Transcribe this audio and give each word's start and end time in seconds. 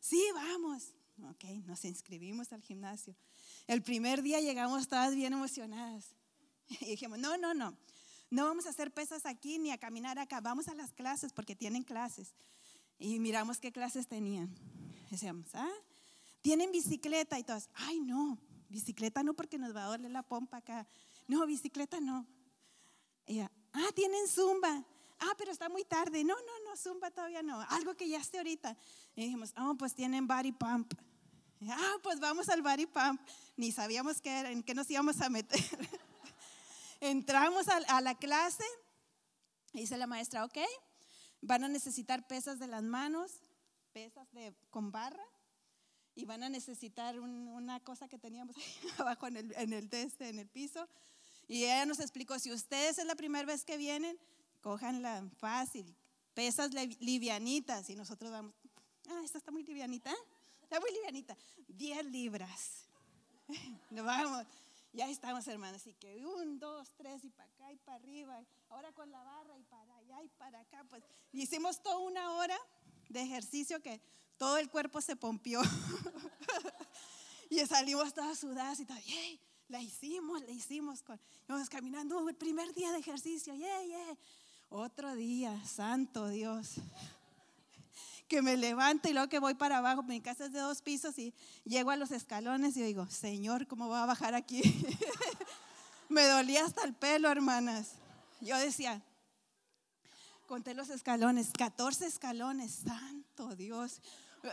Sí, 0.00 0.22
vamos. 0.34 0.92
Ok, 1.30 1.44
nos 1.66 1.84
inscribimos 1.84 2.52
al 2.52 2.62
gimnasio. 2.62 3.14
El 3.66 3.82
primer 3.82 4.22
día 4.22 4.40
llegamos 4.40 4.88
todas 4.88 5.14
bien 5.14 5.32
emocionadas. 5.32 6.06
Y 6.80 6.86
dijimos, 6.86 7.18
no, 7.18 7.36
no, 7.36 7.52
no, 7.52 7.76
no 8.30 8.44
vamos 8.44 8.66
a 8.66 8.70
hacer 8.70 8.92
pesas 8.92 9.26
aquí 9.26 9.58
ni 9.58 9.72
a 9.72 9.78
caminar 9.78 10.18
acá, 10.18 10.40
vamos 10.40 10.68
a 10.68 10.74
las 10.74 10.92
clases 10.92 11.32
porque 11.32 11.56
tienen 11.56 11.82
clases. 11.82 12.32
Y 12.98 13.18
miramos 13.18 13.58
qué 13.58 13.72
clases 13.72 14.06
tenían. 14.06 14.54
Decíamos, 15.10 15.46
ah, 15.54 15.72
tienen 16.40 16.72
bicicleta 16.72 17.38
y 17.38 17.44
todas, 17.44 17.68
ay 17.74 18.00
no, 18.00 18.38
bicicleta 18.68 19.22
no 19.22 19.34
porque 19.34 19.58
nos 19.58 19.74
va 19.74 19.84
a 19.84 19.88
doler 19.88 20.10
la 20.10 20.22
pompa 20.22 20.58
acá. 20.58 20.86
No, 21.26 21.46
bicicleta 21.46 22.00
no. 22.00 22.26
Ella, 23.26 23.50
ah, 23.72 23.88
tienen 23.94 24.26
zumba. 24.26 24.84
Ah, 25.18 25.34
pero 25.36 25.52
está 25.52 25.68
muy 25.68 25.84
tarde. 25.84 26.24
No, 26.24 26.34
no, 26.34 26.64
no, 26.64 26.76
zumba 26.76 27.10
todavía 27.10 27.42
no. 27.42 27.60
Algo 27.68 27.94
que 27.94 28.08
ya 28.08 28.18
esté 28.18 28.38
ahorita. 28.38 28.76
Y 29.14 29.22
dijimos, 29.22 29.52
oh, 29.58 29.74
pues 29.76 29.94
tienen 29.94 30.26
body 30.26 30.52
pump. 30.52 30.94
Ah, 31.68 31.96
pues 32.02 32.18
vamos 32.20 32.48
al 32.48 32.62
body 32.62 32.86
pump. 32.86 33.20
Ni 33.56 33.70
sabíamos 33.70 34.20
qué 34.20 34.30
era, 34.30 34.50
en 34.50 34.62
qué 34.62 34.74
nos 34.74 34.90
íbamos 34.90 35.20
a 35.20 35.28
meter. 35.28 35.60
Entramos 37.00 37.68
a, 37.68 37.76
a 37.76 38.00
la 38.00 38.14
clase. 38.16 38.64
Dice 39.72 39.96
la 39.96 40.06
maestra, 40.06 40.44
ok, 40.44 40.58
van 41.42 41.62
a 41.64 41.68
necesitar 41.68 42.26
pesas 42.26 42.58
de 42.58 42.66
las 42.66 42.82
manos, 42.82 43.30
pesas 43.92 44.28
de, 44.32 44.52
con 44.70 44.90
barra 44.90 45.22
y 46.20 46.26
van 46.26 46.42
a 46.42 46.48
necesitar 46.50 47.18
una 47.18 47.80
cosa 47.80 48.08
que 48.08 48.18
teníamos 48.18 48.56
ahí 48.58 48.90
abajo 48.98 49.26
en 49.26 49.36
el, 49.38 49.54
en 49.56 49.72
el 49.72 49.88
teste, 49.88 50.28
en 50.28 50.38
el 50.38 50.48
piso. 50.48 50.86
Y 51.48 51.64
ella 51.64 51.86
nos 51.86 51.98
explicó, 51.98 52.38
si 52.38 52.52
ustedes 52.52 52.98
es 52.98 53.06
la 53.06 53.14
primera 53.14 53.44
vez 53.46 53.64
que 53.64 53.76
vienen, 53.76 54.18
cójanla 54.60 55.28
fácil, 55.38 55.96
pesas 56.34 56.70
livianitas. 57.00 57.88
Y 57.90 57.96
nosotros 57.96 58.30
vamos, 58.30 58.54
ah, 59.08 59.20
esta 59.24 59.38
está 59.38 59.50
muy 59.50 59.64
livianita, 59.64 60.14
está 60.62 60.78
muy 60.78 60.90
livianita, 60.92 61.36
10 61.68 62.04
libras. 62.06 62.84
Nos 63.90 64.04
vamos, 64.04 64.46
ya 64.92 65.08
estamos 65.08 65.48
hermanos, 65.48 65.80
así 65.80 65.94
que 65.94 66.24
un, 66.24 66.58
dos, 66.58 66.92
tres 66.96 67.24
y 67.24 67.30
para 67.30 67.48
acá 67.48 67.72
y 67.72 67.76
para 67.78 67.96
arriba. 67.96 68.44
Ahora 68.68 68.92
con 68.92 69.10
la 69.10 69.22
barra 69.22 69.56
y 69.58 69.62
para 69.64 69.96
allá 69.96 70.22
y 70.22 70.28
para 70.28 70.60
acá. 70.60 70.84
Pues 70.88 71.02
hicimos 71.32 71.82
toda 71.82 71.98
una 71.98 72.32
hora 72.34 72.58
de 73.08 73.22
ejercicio 73.22 73.80
que 73.80 74.00
todo 74.40 74.56
el 74.56 74.70
cuerpo 74.70 75.02
se 75.02 75.16
pompió. 75.16 75.60
y 77.50 77.58
salimos 77.66 78.14
todas 78.14 78.38
sudadas 78.38 78.80
y 78.80 78.86
todo, 78.86 78.96
¡yay! 79.00 79.38
La 79.68 79.82
hicimos, 79.82 80.40
la 80.40 80.50
hicimos. 80.50 81.02
Con, 81.02 81.20
caminando 81.68 82.26
el 82.26 82.34
primer 82.34 82.72
día 82.72 82.90
de 82.90 83.00
ejercicio, 83.00 83.54
¡yay, 83.54 83.90
yay! 83.90 84.18
Otro 84.70 85.14
día, 85.14 85.62
santo 85.66 86.28
Dios. 86.28 86.76
Que 88.28 88.40
me 88.40 88.56
levanto 88.56 89.10
y 89.10 89.12
luego 89.12 89.28
que 89.28 89.40
voy 89.40 89.52
para 89.52 89.76
abajo, 89.76 90.02
mi 90.02 90.22
casa 90.22 90.46
es 90.46 90.52
de 90.52 90.60
dos 90.60 90.80
pisos 90.80 91.18
y 91.18 91.34
llego 91.64 91.90
a 91.90 91.96
los 91.96 92.10
escalones 92.10 92.78
y 92.78 92.82
digo, 92.82 93.06
Señor, 93.10 93.66
¿cómo 93.66 93.88
voy 93.88 93.98
a 93.98 94.06
bajar 94.06 94.34
aquí? 94.34 94.62
me 96.08 96.24
dolía 96.24 96.64
hasta 96.64 96.84
el 96.84 96.94
pelo, 96.94 97.28
hermanas. 97.30 97.90
Yo 98.40 98.56
decía, 98.56 99.02
conté 100.46 100.72
los 100.72 100.88
escalones, 100.88 101.50
14 101.52 102.06
escalones, 102.06 102.72
santo 102.86 103.54
Dios 103.54 104.00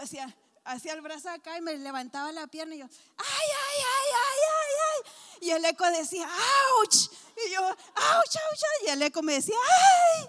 hacía, 0.02 0.36
hacía 0.64 0.94
el 0.94 1.02
brazo 1.02 1.30
acá 1.30 1.58
y 1.58 1.62
me 1.62 1.78
levantaba 1.78 2.32
la 2.32 2.48
pierna 2.48 2.76
y 2.76 2.80
yo, 2.80 2.86
ay, 2.86 3.26
ay, 3.28 3.84
ay, 3.84 4.12
ay, 4.14 4.40
ay, 4.42 4.74
ay. 4.88 5.48
Y 5.48 5.52
el 5.52 5.66
eco 5.66 5.86
decía, 5.92 6.28
ouch. 6.80 7.10
Y 7.46 7.54
yo, 7.54 7.62
ouch, 7.68 7.76
ouch, 7.96 8.86
Y 8.86 8.90
el 8.90 9.02
eco 9.02 9.22
me 9.22 9.34
decía, 9.34 9.56
ay. 9.56 10.28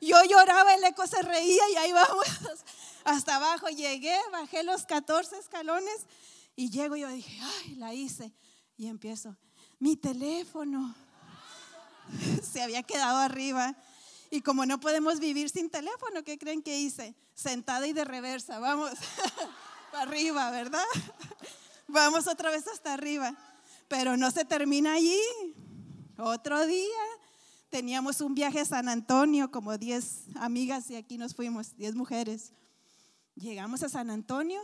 Yo 0.00 0.22
lloraba, 0.24 0.74
el 0.74 0.84
eco 0.84 1.06
se 1.06 1.20
reía 1.22 1.68
y 1.70 1.76
ahí 1.76 1.92
vamos 1.92 2.26
hasta 3.04 3.36
abajo. 3.36 3.68
Llegué, 3.68 4.16
bajé 4.30 4.62
los 4.62 4.84
14 4.84 5.38
escalones 5.38 6.06
y 6.54 6.70
llego 6.70 6.96
y 6.96 7.00
yo 7.00 7.08
dije, 7.08 7.40
ay, 7.42 7.74
la 7.76 7.94
hice. 7.94 8.32
Y 8.76 8.88
empiezo, 8.88 9.36
mi 9.78 9.96
teléfono 9.96 10.94
se 12.42 12.62
había 12.62 12.82
quedado 12.82 13.18
arriba. 13.18 13.74
Y 14.30 14.40
como 14.40 14.66
no 14.66 14.80
podemos 14.80 15.20
vivir 15.20 15.50
sin 15.50 15.70
teléfono, 15.70 16.22
¿qué 16.24 16.38
creen 16.38 16.62
que 16.62 16.78
hice? 16.78 17.14
Sentada 17.34 17.86
y 17.86 17.92
de 17.92 18.04
reversa, 18.04 18.58
vamos, 18.58 18.90
para 19.92 20.02
arriba, 20.02 20.50
¿verdad? 20.50 20.84
Vamos 21.88 22.26
otra 22.26 22.50
vez 22.50 22.66
hasta 22.66 22.94
arriba. 22.94 23.36
Pero 23.86 24.16
no 24.16 24.32
se 24.32 24.44
termina 24.44 24.94
allí. 24.94 25.20
Otro 26.18 26.66
día 26.66 27.04
teníamos 27.70 28.20
un 28.20 28.34
viaje 28.34 28.60
a 28.60 28.64
San 28.64 28.88
Antonio, 28.88 29.50
como 29.50 29.78
10 29.78 30.36
amigas 30.36 30.90
y 30.90 30.96
aquí 30.96 31.18
nos 31.18 31.34
fuimos, 31.34 31.76
10 31.76 31.94
mujeres. 31.94 32.52
Llegamos 33.36 33.82
a 33.82 33.88
San 33.88 34.10
Antonio. 34.10 34.60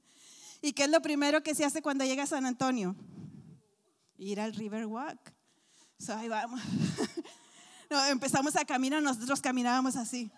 ¿Y 0.62 0.72
qué 0.72 0.84
es 0.84 0.90
lo 0.90 1.00
primero 1.00 1.42
que 1.42 1.54
se 1.54 1.64
hace 1.64 1.82
cuando 1.82 2.04
llega 2.04 2.22
a 2.24 2.26
San 2.26 2.46
Antonio? 2.46 2.94
Ir 4.18 4.40
al 4.40 4.54
Riverwalk. 4.54 5.32
So, 5.98 6.14
ahí 6.14 6.28
vamos. 6.28 6.60
No, 7.88 8.04
empezamos 8.06 8.56
a 8.56 8.64
caminar, 8.64 9.02
nosotros 9.02 9.40
caminábamos 9.40 9.96
así. 9.96 10.30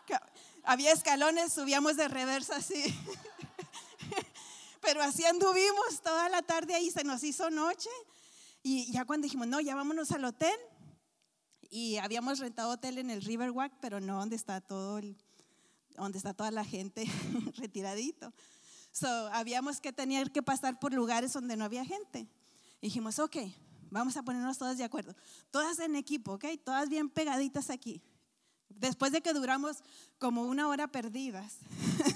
Había 0.64 0.92
escalones, 0.92 1.52
subíamos 1.52 1.96
de 1.96 2.08
reversa 2.08 2.56
así. 2.56 2.82
Pero 4.80 5.02
así 5.02 5.24
anduvimos 5.24 6.00
toda 6.02 6.28
la 6.28 6.42
tarde 6.42 6.74
ahí, 6.74 6.90
se 6.90 7.04
nos 7.04 7.22
hizo 7.22 7.50
noche. 7.50 7.90
Y 8.62 8.90
ya 8.90 9.04
cuando 9.04 9.24
dijimos, 9.24 9.46
no, 9.46 9.60
ya 9.60 9.76
vámonos 9.76 10.10
al 10.10 10.24
hotel. 10.24 10.58
Y 11.70 11.98
habíamos 11.98 12.38
rentado 12.38 12.70
hotel 12.70 12.98
en 12.98 13.10
el 13.10 13.22
Riverwalk, 13.22 13.72
pero 13.80 14.00
no 14.00 14.18
donde 14.18 14.36
está 14.36 14.60
todo 14.60 15.00
donde 15.96 16.18
está 16.18 16.34
toda 16.34 16.50
la 16.50 16.64
gente 16.64 17.04
retiradito. 17.56 18.32
So, 18.92 19.08
habíamos 19.32 19.80
que 19.80 19.92
tener 19.92 20.30
que 20.30 20.42
pasar 20.42 20.78
por 20.78 20.92
lugares 20.92 21.32
donde 21.32 21.56
no 21.56 21.64
había 21.64 21.84
gente. 21.84 22.28
dijimos, 22.80 23.18
ok, 23.18 23.36
Vamos 23.90 24.16
a 24.16 24.22
ponernos 24.22 24.58
todas 24.58 24.78
de 24.78 24.84
acuerdo. 24.84 25.14
Todas 25.50 25.78
en 25.78 25.96
equipo, 25.96 26.32
¿ok? 26.34 26.44
Todas 26.64 26.88
bien 26.88 27.08
pegaditas 27.08 27.70
aquí. 27.70 28.02
Después 28.68 29.12
de 29.12 29.22
que 29.22 29.32
duramos 29.32 29.78
como 30.18 30.42
una 30.42 30.68
hora 30.68 30.88
perdidas, 30.88 31.58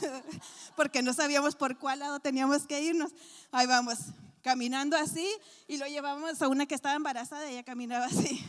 porque 0.77 1.03
no 1.03 1.15
sabíamos 1.15 1.55
por 1.55 1.79
cuál 1.79 2.01
lado 2.01 2.21
teníamos 2.21 2.67
que 2.67 2.83
irnos, 2.83 3.13
ahí 3.51 3.67
vamos, 3.67 3.99
caminando 4.43 4.97
así 4.97 5.29
y 5.69 5.77
lo 5.77 5.87
llevamos 5.87 6.41
a 6.43 6.49
una 6.49 6.67
que 6.67 6.75
estaba 6.75 6.95
embarazada 6.95 7.49
y 7.49 7.55
ella 7.55 7.63
caminaba 7.63 8.07
así. 8.07 8.45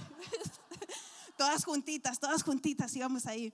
todas 1.38 1.64
juntitas, 1.64 2.20
todas 2.20 2.44
juntitas 2.44 2.96
íbamos 2.96 3.26
ahí. 3.26 3.54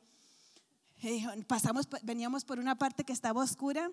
pasamos, 1.47 1.88
veníamos 2.03 2.45
por 2.45 2.59
una 2.59 2.78
parte 2.78 3.03
que 3.03 3.13
estaba 3.13 3.43
oscura 3.43 3.91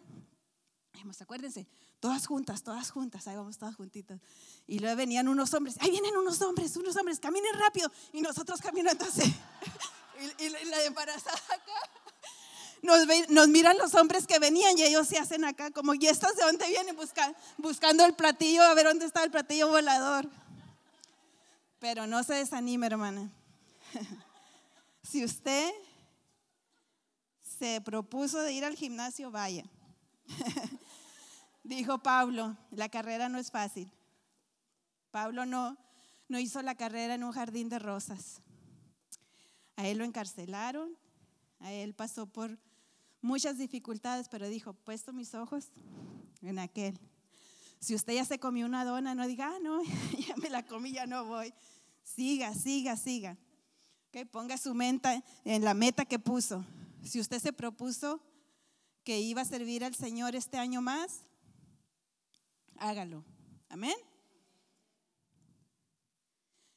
acuérdense, 1.21 1.67
todas 2.01 2.27
juntas, 2.27 2.63
todas 2.63 2.91
juntas, 2.91 3.27
ahí 3.27 3.37
vamos 3.37 3.59
todas 3.59 3.75
juntitas. 3.75 4.21
Y 4.67 4.79
luego 4.79 4.97
venían 4.97 5.29
unos 5.29 5.53
hombres, 5.55 5.77
ahí 5.81 5.91
vienen 5.91 6.17
unos 6.17 6.41
hombres, 6.43 6.77
unos 6.77 6.97
hombres, 6.97 7.21
caminen 7.21 7.55
rápido. 7.59 7.91
Y 8.13 8.21
nosotros 8.21 8.61
caminando 8.61 9.05
así. 9.05 9.23
y, 10.39 10.49
la 10.49 10.85
embarazada 10.85 11.37
acá. 11.37 11.73
Nos, 12.83 13.07
nos, 13.31 13.49
miran 13.49 13.79
los 13.79 13.95
hombres 13.95 14.27
que 14.27 14.39
venían 14.39 14.77
y 14.77 14.83
ellos 14.83 15.09
se 15.09 15.19
hacen 15.19 15.45
acá 15.45 15.71
como, 15.71 15.95
¿y 15.95 16.07
estas 16.07 16.37
de 16.37 16.43
dónde 16.43 16.67
vienen? 16.69 16.97
buscando 17.57 18.05
el 18.05 18.15
platillo, 18.15 18.63
a 18.63 18.75
ver 18.75 18.87
dónde 18.87 19.07
está 19.07 19.25
el 19.25 19.31
platillo 19.31 19.69
volador. 19.69 20.29
Pero 21.79 22.07
no 22.07 22.23
se 22.23 22.35
desanime, 22.35 22.87
hermana. 22.87 23.31
si 25.03 25.25
usted 25.25 25.73
se 27.59 27.81
propuso 27.81 28.41
de 28.41 28.53
ir 28.53 28.65
al 28.65 28.77
gimnasio, 28.77 29.31
vaya. 29.31 29.65
Dijo 31.65 31.99
Pablo, 31.99 32.57
la 32.71 32.91
carrera 32.91 33.31
no 33.31 33.39
es 33.39 33.51
fácil. 33.51 33.91
Pablo 35.11 35.47
no, 35.47 35.79
no 36.29 36.39
hizo 36.39 36.61
la 36.61 36.75
carrera 36.75 37.15
en 37.15 37.25
un 37.25 37.33
jardín 37.33 37.71
de 37.71 37.79
rosas. 37.79 38.43
A 39.77 39.89
él 39.89 39.99
lo 39.99 40.05
encarcelaron, 40.05 40.97
a 41.61 41.73
él 41.73 41.95
pasó 41.95 42.27
por 42.27 42.59
muchas 43.23 43.57
dificultades, 43.57 44.29
pero 44.29 44.47
dijo, 44.47 44.75
puesto 44.75 45.15
mis 45.15 45.35
ojos 45.35 45.71
en 46.43 46.59
aquel. 46.59 47.01
Si 47.81 47.95
usted 47.95 48.13
ya 48.13 48.27
se 48.27 48.39
comió 48.39 48.67
una 48.67 48.85
dona, 48.85 49.15
no 49.15 49.27
diga, 49.27 49.55
ah, 49.57 49.59
no, 49.63 49.83
ya 50.29 50.37
me 50.37 50.51
la 50.51 50.67
comí, 50.67 50.93
ya 50.93 51.07
no 51.07 51.25
voy. 51.25 51.55
Siga, 52.03 52.53
siga, 52.55 52.97
siga. 52.97 53.39
Que 54.11 54.27
ponga 54.27 54.59
su 54.59 54.75
mente 54.75 55.25
en 55.45 55.65
la 55.65 55.73
meta 55.73 56.05
que 56.05 56.19
puso. 56.19 56.63
Si 57.03 57.21
usted 57.21 57.41
se 57.41 57.55
propuso 57.55 58.21
que 59.03 59.19
iba 59.21 59.43
a 59.43 59.47
servir 59.47 59.83
al 59.83 59.95
Señor 59.95 60.37
este 60.37 60.59
año 60.59 60.83
más, 60.83 61.23
hágalo. 62.79 63.25
Amén. 63.69 63.97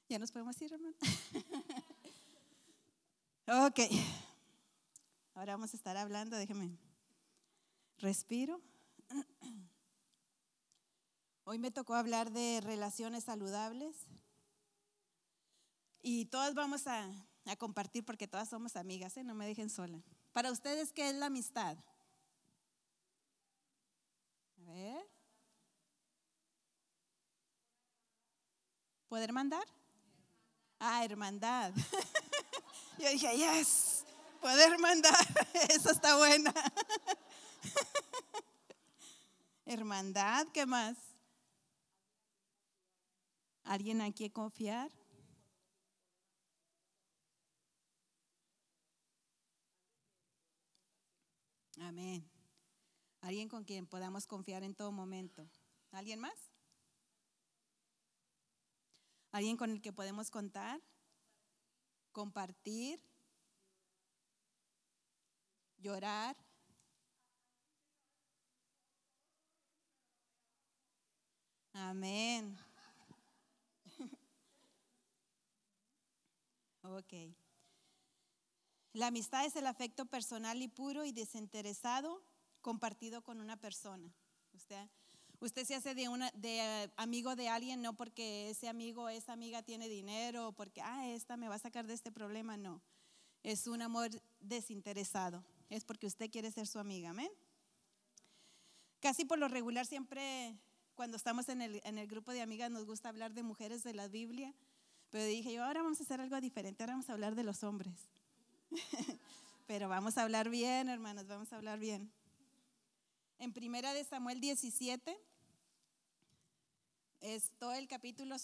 Ya 0.10 0.20
nos 0.20 0.32
podemos 0.32 0.62
ir, 0.62 0.74
hermano. 0.74 0.96
ok. 3.68 3.80
Ahora 5.34 5.54
vamos 5.54 5.74
a 5.74 5.78
estar 5.78 5.98
hablando, 5.98 6.38
déjeme. 6.38 6.78
Respiro. 7.98 8.62
Hoy 11.44 11.60
me 11.60 11.72
tocó 11.72 11.96
hablar 11.96 12.32
de 12.32 12.62
relaciones 12.62 13.26
saludables. 13.26 13.96
Y 16.02 16.26
todas 16.26 16.56
vamos 16.56 16.88
a, 16.88 17.10
compartir 17.58 18.06
porque 18.06 18.28
todas 18.28 18.50
somos 18.50 18.76
amigas, 18.76 19.16
¿eh? 19.18 19.24
no 19.24 19.36
me 19.36 19.46
dejen 19.46 19.70
sola. 19.70 20.04
Para 20.32 20.52
ustedes, 20.52 20.92
¿qué 20.92 21.10
es 21.10 21.16
la 21.16 21.28
amistad? 21.28 21.78
A 24.58 24.72
ver. 24.72 25.17
¿Poder 29.08 29.32
mandar? 29.32 29.66
Ah, 30.80 31.06
hermandad. 31.06 31.74
Yo 33.00 33.10
dije, 33.10 33.38
yes, 33.38 34.06
poder 34.42 34.78
mandar, 34.80 35.16
eso 35.70 35.92
está 35.92 36.18
buena. 36.18 36.54
hermandad, 39.66 40.48
¿qué 40.54 40.66
más? 40.66 40.98
¿Alguien 43.64 44.02
a 44.02 44.12
quien 44.12 44.32
confiar? 44.32 44.92
Amén. 51.80 52.28
Alguien 53.22 53.48
con 53.48 53.64
quien 53.64 53.86
podamos 53.86 54.26
confiar 54.26 54.64
en 54.64 54.74
todo 54.74 54.92
momento. 54.92 55.48
¿Alguien 55.92 56.20
más? 56.20 56.47
¿Alguien 59.32 59.58
con 59.58 59.72
el 59.72 59.82
que 59.82 59.94
podemos 59.94 60.32
contar? 60.32 60.82
Compartir. 62.12 63.00
Llorar. 65.78 66.36
Amén. 71.74 72.58
ok. 76.82 77.14
La 78.94 79.08
amistad 79.08 79.46
es 79.46 79.56
el 79.56 79.68
afecto 79.68 80.08
personal 80.08 80.60
y 80.60 80.68
puro 80.68 81.06
y 81.06 81.12
desinteresado 81.12 82.24
compartido 82.62 83.22
con 83.22 83.40
una 83.40 83.58
persona. 83.58 84.12
Usted, 84.54 84.90
usted 85.40 85.66
se 85.66 85.76
hace 85.76 85.96
de, 85.96 86.10
una, 86.10 86.32
amigo 86.96 87.36
de 87.36 87.50
alguien 87.50 87.82
no 87.82 87.94
porque 87.94 88.50
ese 88.50 88.68
amigo 88.68 89.10
esa 89.10 89.34
amiga 89.34 89.62
tiene 89.62 89.88
dinero 89.88 90.54
porque, 90.54 90.82
ah, 90.82 91.08
esta 91.08 91.38
me 91.38 91.48
va 91.48 91.56
a 91.56 91.60
sacar 91.60 91.88
de 91.88 91.94
este 91.94 92.12
problema, 92.12 92.58
no. 92.58 92.82
Es 93.44 93.68
un 93.68 93.82
amor 93.82 94.10
desinteresado. 94.40 95.44
Es 95.70 95.84
porque 95.84 96.08
usted 96.08 96.30
quiere 96.30 96.52
ser 96.52 96.68
su 96.68 96.80
amiga, 96.80 97.12
amén. 97.12 97.32
Casi 99.00 99.26
por 99.26 99.38
lo 99.38 99.48
regular 99.48 99.86
siempre 99.86 100.58
cuando 100.96 101.18
estamos 101.18 101.48
en 101.50 101.62
el, 101.62 101.82
en 101.84 101.98
el 102.00 102.08
grupo 102.08 102.32
de 102.32 102.42
amigas 102.42 102.72
nos 102.72 102.86
gusta 102.86 103.10
hablar 103.10 103.34
de 103.34 103.44
mujeres 103.44 103.84
de 103.84 103.94
la 103.94 104.08
Biblia, 104.08 104.54
pero 105.12 105.24
dije 105.26 105.54
yo, 105.54 105.64
ahora 105.64 105.84
vamos 105.84 106.00
a 106.00 106.04
hacer 106.04 106.20
algo 106.20 106.42
diferente, 106.42 106.84
ahora 106.84 106.94
vamos 106.94 107.10
a 107.10 107.14
hablar 107.14 107.36
de 107.36 107.44
los 107.44 107.64
hombres. 107.64 107.94
pero 109.68 109.88
vamos 109.88 110.18
a 110.18 110.24
hablar 110.24 110.50
bien, 110.50 110.90
hermanos, 110.90 111.28
vamos 111.28 111.54
a 111.54 111.58
hablar 111.58 111.78
bien 111.78 112.12
en 113.40 113.54
Primera 113.54 113.94
de 113.94 114.04
Samuel 114.04 114.40
17. 114.40 115.18
Es 117.22 117.52
todo 117.58 117.74
el 117.74 117.88
capítulo. 117.88 118.36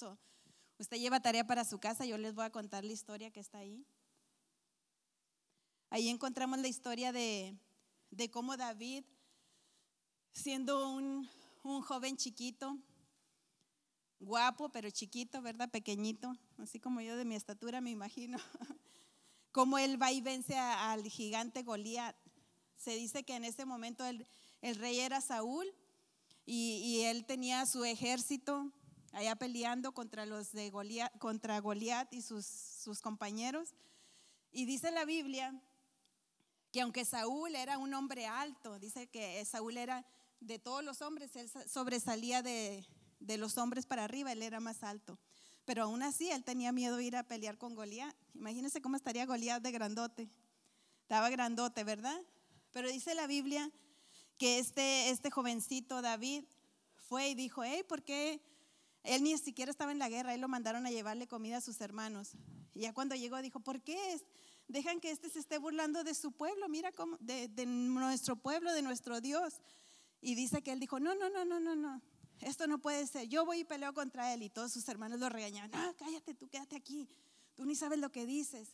usted 0.78 0.98
lleva 0.98 1.20
tarea 1.20 1.46
para 1.46 1.66
su 1.66 1.80
casa, 1.80 2.06
yo 2.06 2.18
les 2.18 2.34
voy 2.34 2.46
a 2.46 2.52
contar 2.52 2.84
la 2.84 2.94
historia 2.94 3.32
que 3.32 3.40
está 3.40 3.60
ahí. 3.60 3.86
Ahí 5.90 6.10
encontramos 6.10 6.60
la 6.60 6.68
historia 6.68 7.12
de, 7.12 7.56
de 8.10 8.32
cómo 8.32 8.58
David, 8.58 9.04
siendo 10.32 10.90
un, 10.90 11.30
un 11.64 11.82
joven 11.82 12.18
chiquito, 12.18 12.80
guapo, 14.20 14.70
pero 14.70 14.90
chiquito, 14.90 15.42
¿verdad? 15.42 15.70
Pequeñito, 15.70 16.34
así 16.58 16.80
como 16.80 17.02
yo 17.02 17.16
de 17.16 17.26
mi 17.26 17.36
estatura 17.36 17.80
me 17.80 17.92
imagino, 17.92 18.40
cómo 19.52 19.78
él 19.78 20.02
va 20.02 20.12
y 20.12 20.22
vence 20.22 20.58
al 20.58 21.04
gigante 21.04 21.62
Goliat. 21.62 22.16
Se 22.76 22.96
dice 22.96 23.24
que 23.24 23.36
en 23.36 23.46
ese 23.46 23.66
momento 23.66 24.04
él, 24.06 24.26
el 24.64 24.78
rey 24.78 25.02
era 25.02 25.20
Saúl 25.20 25.68
y, 26.46 27.02
él 27.02 27.26
tenía 27.26 27.66
su 27.66 27.84
ejército 27.84 28.72
allá 29.12 29.36
peleando 29.36 29.92
contra 29.92 30.26
los 30.26 30.54
de 30.54 30.70
Goliat, 30.70 31.16
contra 31.18 31.60
Goliat 31.60 32.14
y 32.14 32.22
sus, 32.22 32.46
sus 32.46 33.02
compañeros. 33.02 33.76
Y 34.54 34.64
dice 34.64 34.90
la 34.92 35.04
Biblia 35.04 35.54
que 36.72 36.80
aunque 36.80 37.04
Saúl 37.04 37.56
era 37.56 37.78
un 37.78 37.94
hombre 37.94 38.26
alto, 38.26 38.80
dice 38.80 39.08
que 39.08 39.44
Saúl 39.44 39.78
era 39.78 40.06
de 40.40 40.60
todos 40.60 40.82
los 40.82 41.02
hombres, 41.02 41.36
él 41.36 41.52
sobresalía 41.68 42.42
de, 42.42 42.88
de 43.20 43.38
los 43.38 43.58
hombres 43.58 43.86
para 43.86 44.06
arriba, 44.06 44.32
él 44.32 44.42
era 44.42 44.62
más 44.62 44.82
alto. 44.84 45.20
Pero 45.66 45.84
aún 45.84 46.04
así 46.04 46.32
él 46.32 46.46
tenía 46.46 46.72
miedo 46.72 46.96
de 46.96 47.04
ir 47.04 47.18
a 47.18 47.24
pelear 47.24 47.58
con 47.58 47.76
Goliat. 47.76 48.16
Imagínense 48.34 48.82
cómo 48.82 48.96
estaría 48.96 49.26
Goliat 49.26 49.62
de 49.62 49.72
grandote. 49.72 50.30
Estaba 51.02 51.30
grandote, 51.30 51.84
¿verdad? 51.84 52.20
Pero 52.72 52.90
dice 52.90 53.14
la 53.14 53.28
Biblia 53.28 53.70
que 54.38 54.60
este, 54.60 55.10
este 55.10 55.32
jovencito 55.32 56.02
David 56.02 56.44
fue 56.96 57.30
y 57.30 57.36
dijo, 57.36 57.64
hey, 57.64 57.84
¿por 57.88 58.04
qué? 58.04 58.42
Él 59.04 59.24
ni 59.24 59.38
siquiera 59.38 59.70
estaba 59.70 59.92
en 59.92 60.00
la 60.00 60.10
guerra, 60.10 60.34
él 60.34 60.42
lo 60.42 60.48
mandaron 60.48 60.86
a 60.86 60.92
llevarle 60.92 61.28
comida 61.28 61.58
a 61.58 61.62
sus 61.62 61.82
hermanos. 61.82 62.32
Y 62.74 62.82
ya 62.82 62.94
cuando 62.94 63.16
llegó 63.16 63.42
dijo, 63.42 63.60
¿por 63.60 63.82
qué 63.82 64.22
dejan 64.68 65.00
que 65.00 65.12
este 65.12 65.30
se 65.30 65.40
esté 65.40 65.58
burlando 65.58 66.04
de 66.04 66.14
su 66.14 66.32
pueblo? 66.32 66.70
Mira 66.70 66.92
cómo, 66.92 67.18
de, 67.20 67.50
nuestro 67.66 68.38
pueblo, 68.38 68.74
de 68.74 68.82
nuestro 68.82 69.20
Dios. 69.20 69.62
Y 70.22 70.36
dice 70.36 70.62
que 70.64 70.72
él 70.72 70.80
dijo, 70.80 71.00
no, 71.00 71.14
no, 71.16 71.30
no, 71.30 71.44
no, 71.44 71.60
no, 71.60 71.76
no, 71.76 72.02
esto 72.40 72.66
no 72.66 72.80
puede 72.80 73.06
ser. 73.08 73.28
Yo 73.28 73.46
voy 73.46 73.60
y 73.60 73.64
peleo 73.66 73.94
contra 73.94 74.34
él. 74.34 74.42
Y 74.42 74.50
todos 74.50 74.72
sus 74.72 74.88
hermanos 74.88 75.20
lo 75.20 75.28
regañaron, 75.30 75.70
no, 75.72 75.96
cállate, 75.98 76.34
tú 76.34 76.48
quédate 76.48 76.78
aquí, 76.78 77.10
tú 77.56 77.66
ni 77.66 77.76
sabes 77.76 78.00
lo 78.00 78.10
que 78.12 78.26
dices. 78.26 78.70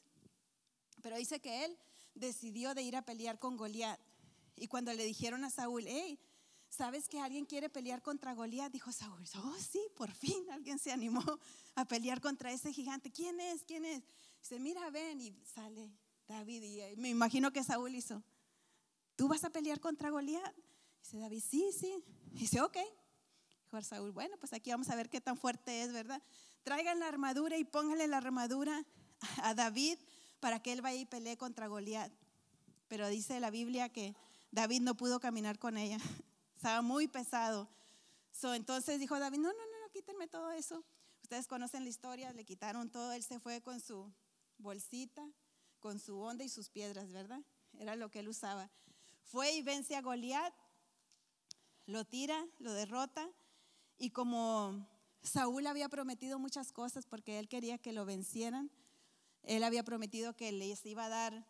Pero 1.01 1.17
dice 1.17 1.39
que 1.39 1.65
él 1.65 1.77
decidió 2.13 2.75
de 2.75 2.83
ir 2.83 2.95
a 2.95 3.01
pelear 3.01 3.39
con 3.39 3.57
Goliat. 3.57 3.99
Y 4.61 4.67
cuando 4.67 4.93
le 4.93 5.03
dijeron 5.05 5.43
a 5.43 5.49
Saúl, 5.49 5.85
hey, 5.87 6.19
¿sabes 6.69 7.07
que 7.07 7.19
alguien 7.19 7.45
quiere 7.45 7.69
pelear 7.69 8.01
contra 8.01 8.33
Goliat? 8.33 8.71
Dijo 8.71 8.91
Saúl, 8.91 9.23
oh 9.37 9.55
sí, 9.57 9.81
por 9.95 10.11
fin 10.11 10.49
alguien 10.51 10.79
se 10.79 10.91
animó 10.91 11.23
a 11.75 11.85
pelear 11.85 12.21
contra 12.21 12.51
ese 12.51 12.71
gigante. 12.71 13.11
¿Quién 13.11 13.39
es? 13.39 13.63
¿Quién 13.63 13.85
es? 13.85 14.03
Dice, 14.41 14.59
mira, 14.59 14.89
ven 14.89 15.19
y 15.21 15.35
sale 15.45 15.91
David. 16.27 16.63
Y 16.63 16.79
eh, 16.81 16.95
me 16.97 17.09
imagino 17.09 17.51
que 17.51 17.63
Saúl 17.63 17.95
hizo, 17.95 18.23
¿tú 19.15 19.27
vas 19.27 19.43
a 19.43 19.49
pelear 19.49 19.79
contra 19.79 20.09
Goliat? 20.09 20.55
Dice 21.01 21.17
David, 21.17 21.43
sí, 21.47 21.71
sí. 21.77 22.03
Dice, 22.31 22.61
ok. 22.61 22.77
Dijo 23.63 23.81
Saúl, 23.81 24.11
bueno, 24.11 24.37
pues 24.37 24.53
aquí 24.53 24.71
vamos 24.71 24.89
a 24.89 24.95
ver 24.95 25.09
qué 25.09 25.21
tan 25.21 25.37
fuerte 25.37 25.83
es, 25.83 25.91
¿verdad? 25.91 26.21
Traigan 26.63 26.99
la 26.99 27.07
armadura 27.07 27.57
y 27.57 27.63
pónganle 27.63 28.07
la 28.07 28.17
armadura 28.17 28.85
a 29.43 29.53
David 29.53 29.97
para 30.39 30.61
que 30.61 30.71
él 30.71 30.81
vaya 30.81 30.99
y 30.99 31.05
pelee 31.05 31.37
contra 31.37 31.67
Goliat. 31.67 32.11
Pero 32.87 33.07
dice 33.07 33.39
la 33.39 33.51
Biblia 33.51 33.89
que 33.89 34.15
David 34.51 34.81
no 34.81 34.95
pudo 34.95 35.19
caminar 35.19 35.59
con 35.59 35.77
ella. 35.77 35.97
Estaba 36.55 36.81
muy 36.81 37.07
pesado. 37.07 37.69
entonces 38.43 38.99
dijo 38.99 39.17
David, 39.19 39.39
no, 39.39 39.49
no, 39.49 39.53
no, 39.53 39.79
no, 39.85 39.91
quítenme 39.91 40.27
todo 40.27 40.51
eso. 40.51 40.83
Ustedes 41.21 41.47
conocen 41.47 41.83
la 41.83 41.89
historia, 41.89 42.33
le 42.33 42.43
quitaron 42.43 42.89
todo, 42.89 43.11
él 43.11 43.23
se 43.23 43.39
fue 43.39 43.61
con 43.61 43.79
su 43.79 44.11
bolsita, 44.57 45.25
con 45.79 45.99
su 45.99 46.19
onda 46.19 46.43
y 46.43 46.49
sus 46.49 46.69
piedras, 46.69 47.11
¿verdad? 47.11 47.41
Era 47.77 47.95
lo 47.95 48.09
que 48.09 48.19
él 48.19 48.27
usaba. 48.27 48.69
Fue 49.23 49.51
y 49.53 49.61
vence 49.61 49.95
a 49.95 50.01
Goliat, 50.01 50.53
lo 51.85 52.03
tira, 52.05 52.45
lo 52.57 52.73
derrota, 52.73 53.29
y 53.97 54.09
como 54.09 54.87
Saúl 55.21 55.67
había 55.67 55.89
prometido 55.89 56.39
muchas 56.39 56.71
cosas 56.71 57.05
porque 57.05 57.37
él 57.37 57.47
quería 57.47 57.77
que 57.77 57.93
lo 57.93 58.05
vencieran, 58.05 58.71
él 59.43 59.63
había 59.63 59.83
prometido 59.83 60.35
que 60.35 60.51
les 60.51 60.85
iba 60.85 61.05
a 61.05 61.09
dar 61.09 61.45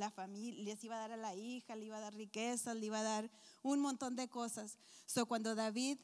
la 0.00 0.10
familia, 0.10 0.64
les 0.64 0.82
iba 0.82 0.96
a 0.96 1.00
dar 1.00 1.12
a 1.12 1.16
la 1.16 1.34
hija, 1.36 1.76
le 1.76 1.84
iba 1.84 1.98
a 1.98 2.00
dar 2.00 2.14
riquezas, 2.14 2.74
le 2.74 2.86
iba 2.86 2.98
a 2.98 3.04
dar 3.04 3.30
un 3.62 3.78
montón 3.80 4.16
de 4.16 4.28
cosas. 4.28 4.78
So, 5.06 5.26
cuando 5.26 5.54
David 5.54 5.98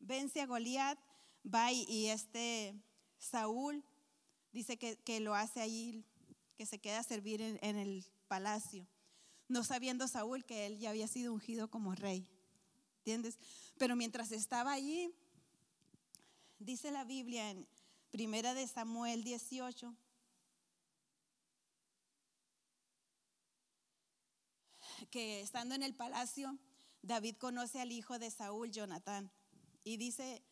vence 0.00 0.40
a 0.40 0.46
Goliat, 0.46 0.98
va 1.44 1.70
y, 1.70 2.08
este 2.08 2.74
Saúl 3.18 3.84
dice 4.52 4.76
que, 4.76 5.20
lo 5.20 5.34
hace 5.34 5.60
ahí, 5.60 6.04
que 6.56 6.66
se 6.66 6.80
queda 6.80 7.00
a 7.00 7.04
servir 7.04 7.40
en, 7.40 7.76
el 7.76 8.04
palacio. 8.26 8.88
no 9.48 9.62
sabiendo 9.62 10.08
Saúl 10.08 10.44
que 10.44 10.66
él 10.66 10.78
ya 10.78 10.90
había 10.90 11.06
sido 11.06 11.32
ungido 11.32 11.70
como 11.70 11.94
rey. 11.94 12.26
¿Entiendes? 12.98 13.38
Pero 13.78 13.94
mientras 13.94 14.32
estaba 14.32 14.72
allí, 14.72 15.14
dice 16.58 16.90
la 16.90 17.04
Biblia 17.04 17.50
en 17.50 17.68
Primera 18.10 18.54
de 18.54 18.66
Samuel 18.66 19.22
18, 19.22 19.94
que 25.10 25.40
estando 25.40 25.74
en 25.74 25.82
el 25.82 25.94
palacio, 25.94 26.58
David 27.02 27.36
conoce 27.36 27.80
al 27.80 27.92
hijo 27.92 28.18
de 28.18 28.30
Saúl, 28.30 28.70
Jonatán, 28.70 29.30
y 29.84 29.96
dice, 29.96 30.42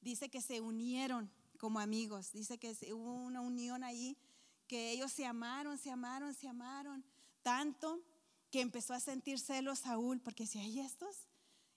dice 0.00 0.28
que 0.28 0.40
se 0.40 0.60
unieron 0.60 1.32
como 1.58 1.80
amigos, 1.80 2.32
dice 2.32 2.58
que 2.58 2.76
hubo 2.92 3.14
una 3.14 3.40
unión 3.40 3.84
allí, 3.84 4.18
que 4.66 4.90
ellos 4.90 5.12
se 5.12 5.24
amaron, 5.24 5.78
se 5.78 5.90
amaron, 5.90 6.34
se 6.34 6.48
amaron, 6.48 7.04
tanto 7.42 8.02
que 8.50 8.60
empezó 8.60 8.94
a 8.94 9.00
sentir 9.00 9.38
celos 9.38 9.80
Saúl, 9.80 10.20
porque 10.20 10.46
si 10.46 10.58
hay 10.58 10.80
estos, 10.80 11.28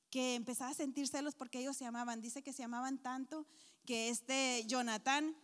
que 0.10 0.36
empezaba 0.36 0.72
a 0.72 0.76
sentir 0.76 1.08
celos 1.08 1.36
porque 1.36 1.60
ellos 1.60 1.76
se 1.76 1.86
amaban, 1.86 2.22
dice 2.22 2.42
que 2.42 2.54
se 2.54 2.64
amaban 2.64 2.98
tanto 2.98 3.46
que 3.86 4.10
este 4.10 4.64
Jonatán 4.66 5.36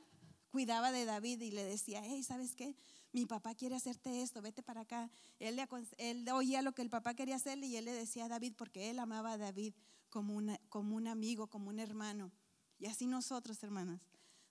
cuidaba 0.50 0.92
de 0.92 1.06
David 1.06 1.42
y 1.42 1.52
le 1.52 1.64
decía, 1.64 2.02
hey, 2.04 2.24
¿sabes 2.24 2.56
qué? 2.56 2.76
Mi 3.14 3.26
papá 3.26 3.56
quiere 3.56 3.76
hacerte 3.76 4.22
esto, 4.22 4.42
vete 4.42 4.64
para 4.64 4.82
acá. 4.82 5.10
Él, 5.40 5.60
él 5.98 6.30
oía 6.30 6.62
lo 6.62 6.74
que 6.74 6.82
el 6.82 6.90
papá 6.90 7.14
quería 7.14 7.36
hacerle 7.36 7.68
y 7.68 7.76
él 7.76 7.86
le 7.86 7.94
decía 7.94 8.26
a 8.26 8.30
David, 8.30 8.54
porque 8.58 8.90
él 8.90 9.00
amaba 9.00 9.34
a 9.34 9.38
David 9.38 9.74
como, 10.10 10.42
como 10.70 10.96
un 10.96 11.08
amigo, 11.08 11.48
como 11.48 11.70
un 11.70 11.80
hermano. 11.80 12.32
Y 12.80 12.88
así 12.88 13.08
nosotros, 13.08 13.62
hermanas, 13.64 14.02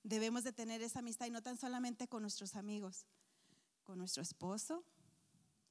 debemos 0.02 0.44
de 0.44 0.52
tener 0.52 0.82
esa 0.82 1.00
amistad 1.00 1.26
y 1.26 1.30
no 1.30 1.42
tan 1.42 1.56
solamente 1.56 2.08
con 2.08 2.22
nuestros 2.22 2.54
amigos, 2.54 3.06
con 3.82 3.98
nuestro 3.98 4.22
esposo, 4.22 4.84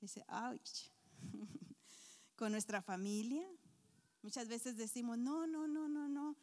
dice, 0.01 0.25
ouch, 0.27 0.89
con 2.35 2.51
nuestra 2.51 2.81
familia. 2.81 3.47
Muchas 4.21 4.47
veces 4.47 4.75
decimos, 4.75 5.17
no, 5.17 5.47
no, 5.47 5.67
no, 5.67 5.87
no, 5.87 6.07
no. 6.07 6.35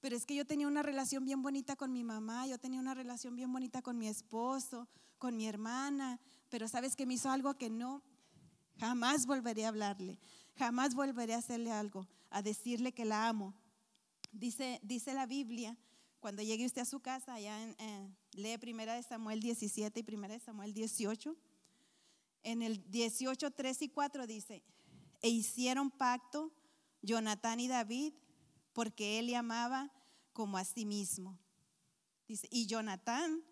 Pero 0.00 0.16
es 0.16 0.24
que 0.24 0.34
yo 0.34 0.46
tenía 0.46 0.66
una 0.66 0.82
relación 0.82 1.24
bien 1.24 1.42
bonita 1.42 1.76
con 1.76 1.92
mi 1.92 2.04
mamá, 2.04 2.46
yo 2.46 2.58
tenía 2.58 2.80
una 2.80 2.94
relación 2.94 3.36
bien 3.36 3.52
bonita 3.52 3.82
con 3.82 3.98
mi 3.98 4.08
esposo, 4.08 4.88
con 5.18 5.36
mi 5.36 5.46
hermana, 5.46 6.18
pero 6.48 6.68
sabes 6.68 6.96
que 6.96 7.04
me 7.06 7.14
hizo 7.14 7.30
algo 7.30 7.54
que 7.54 7.68
no, 7.68 8.02
jamás 8.78 9.26
volveré 9.26 9.66
a 9.66 9.68
hablarle, 9.68 10.18
jamás 10.56 10.94
volveré 10.94 11.34
a 11.34 11.38
hacerle 11.38 11.70
algo, 11.70 12.08
a 12.30 12.40
decirle 12.40 12.92
que 12.92 13.04
la 13.04 13.28
amo. 13.28 13.54
Dice, 14.32 14.80
dice 14.82 15.12
la 15.12 15.26
Biblia, 15.26 15.76
cuando 16.20 16.42
llegue 16.42 16.64
usted 16.64 16.82
a 16.82 16.86
su 16.86 17.00
casa, 17.00 17.34
allá 17.34 17.62
en, 17.62 18.16
lee 18.32 18.56
primera 18.58 18.94
de 18.94 19.02
Samuel 19.02 19.40
17 19.40 20.00
y 20.00 20.02
primera 20.02 20.34
de 20.34 20.40
Samuel 20.40 20.72
18. 20.72 21.36
En 22.42 22.62
el 22.62 22.90
18, 22.90 23.50
3 23.50 23.82
y 23.82 23.88
4 23.90 24.26
dice, 24.26 24.62
e 25.20 25.28
hicieron 25.28 25.90
pacto 25.90 26.52
Jonatán 27.02 27.60
y 27.60 27.68
David 27.68 28.14
porque 28.72 29.18
él 29.18 29.26
le 29.26 29.36
amaba 29.36 29.92
como 30.32 30.58
a 30.58 30.64
sí 30.64 30.84
mismo. 30.84 31.38
Y 32.26 32.66
Jonatán 32.66 33.42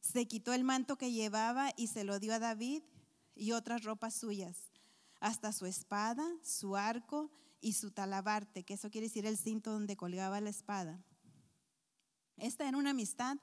se 0.00 0.26
quitó 0.26 0.52
el 0.52 0.64
manto 0.64 0.96
que 0.96 1.12
llevaba 1.12 1.72
y 1.76 1.86
se 1.86 2.04
lo 2.04 2.18
dio 2.18 2.34
a 2.34 2.38
David 2.38 2.82
y 3.34 3.52
otras 3.52 3.84
ropas 3.84 4.14
suyas, 4.14 4.70
hasta 5.20 5.52
su 5.52 5.66
espada, 5.66 6.26
su 6.42 6.76
arco 6.76 7.30
y 7.60 7.74
su 7.74 7.90
talabarte, 7.90 8.64
que 8.64 8.74
eso 8.74 8.90
quiere 8.90 9.06
decir 9.06 9.26
el 9.26 9.38
cinto 9.38 9.72
donde 9.72 9.96
colgaba 9.96 10.40
la 10.40 10.50
espada. 10.50 11.02
Esta 12.36 12.68
era 12.68 12.76
una 12.76 12.90
amistad 12.90 13.36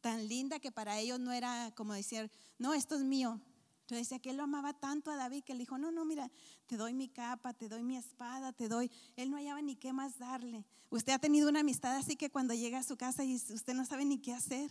tan 0.00 0.28
linda 0.28 0.58
que 0.58 0.72
para 0.72 0.98
ellos 0.98 1.18
no 1.20 1.32
era 1.32 1.72
como 1.74 1.92
decir, 1.92 2.30
no, 2.58 2.74
esto 2.74 2.94
es 2.96 3.02
mío. 3.02 3.40
Entonces 3.88 4.06
decía 4.06 4.18
que 4.20 4.28
él 4.28 4.36
lo 4.36 4.42
amaba 4.42 4.74
tanto 4.74 5.10
a 5.10 5.16
David 5.16 5.44
que 5.44 5.52
él 5.52 5.58
dijo, 5.58 5.78
no, 5.78 5.90
no, 5.90 6.04
mira, 6.04 6.30
te 6.66 6.76
doy 6.76 6.92
mi 6.92 7.08
capa, 7.08 7.54
te 7.54 7.70
doy 7.70 7.82
mi 7.82 7.96
espada, 7.96 8.52
te 8.52 8.68
doy. 8.68 8.90
Él 9.16 9.30
no 9.30 9.38
hallaba 9.38 9.62
ni 9.62 9.76
qué 9.76 9.94
más 9.94 10.18
darle. 10.18 10.66
Usted 10.90 11.14
ha 11.14 11.18
tenido 11.18 11.48
una 11.48 11.60
amistad 11.60 11.96
así 11.96 12.14
que 12.14 12.28
cuando 12.28 12.52
llega 12.52 12.80
a 12.80 12.82
su 12.82 12.98
casa 12.98 13.24
y 13.24 13.34
usted 13.36 13.72
no 13.72 13.86
sabe 13.86 14.04
ni 14.04 14.18
qué 14.18 14.34
hacer. 14.34 14.70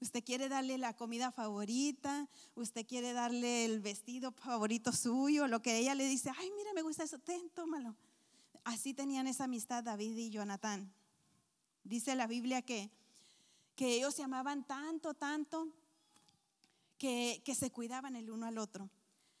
Usted 0.00 0.24
quiere 0.24 0.48
darle 0.48 0.78
la 0.78 0.96
comida 0.96 1.32
favorita, 1.32 2.30
usted 2.54 2.86
quiere 2.86 3.12
darle 3.12 3.66
el 3.66 3.80
vestido 3.80 4.32
favorito 4.32 4.90
suyo, 4.90 5.48
lo 5.48 5.60
que 5.60 5.76
ella 5.76 5.94
le 5.94 6.08
dice, 6.08 6.30
ay, 6.38 6.50
mira, 6.56 6.72
me 6.72 6.80
gusta 6.80 7.02
eso, 7.02 7.18
ten, 7.18 7.50
tómalo. 7.50 7.94
Así 8.64 8.94
tenían 8.94 9.26
esa 9.26 9.44
amistad 9.44 9.84
David 9.84 10.16
y 10.16 10.30
Jonatán. 10.30 10.90
Dice 11.84 12.14
la 12.14 12.26
Biblia 12.26 12.62
que, 12.62 12.90
que 13.74 13.96
ellos 13.96 14.14
se 14.14 14.22
amaban 14.22 14.66
tanto, 14.66 15.12
tanto, 15.12 15.68
que, 16.98 17.42
se 17.58 17.70
cuidaban 17.70 18.16
el 18.16 18.30
uno 18.30 18.46
al 18.46 18.58
otro. 18.58 18.90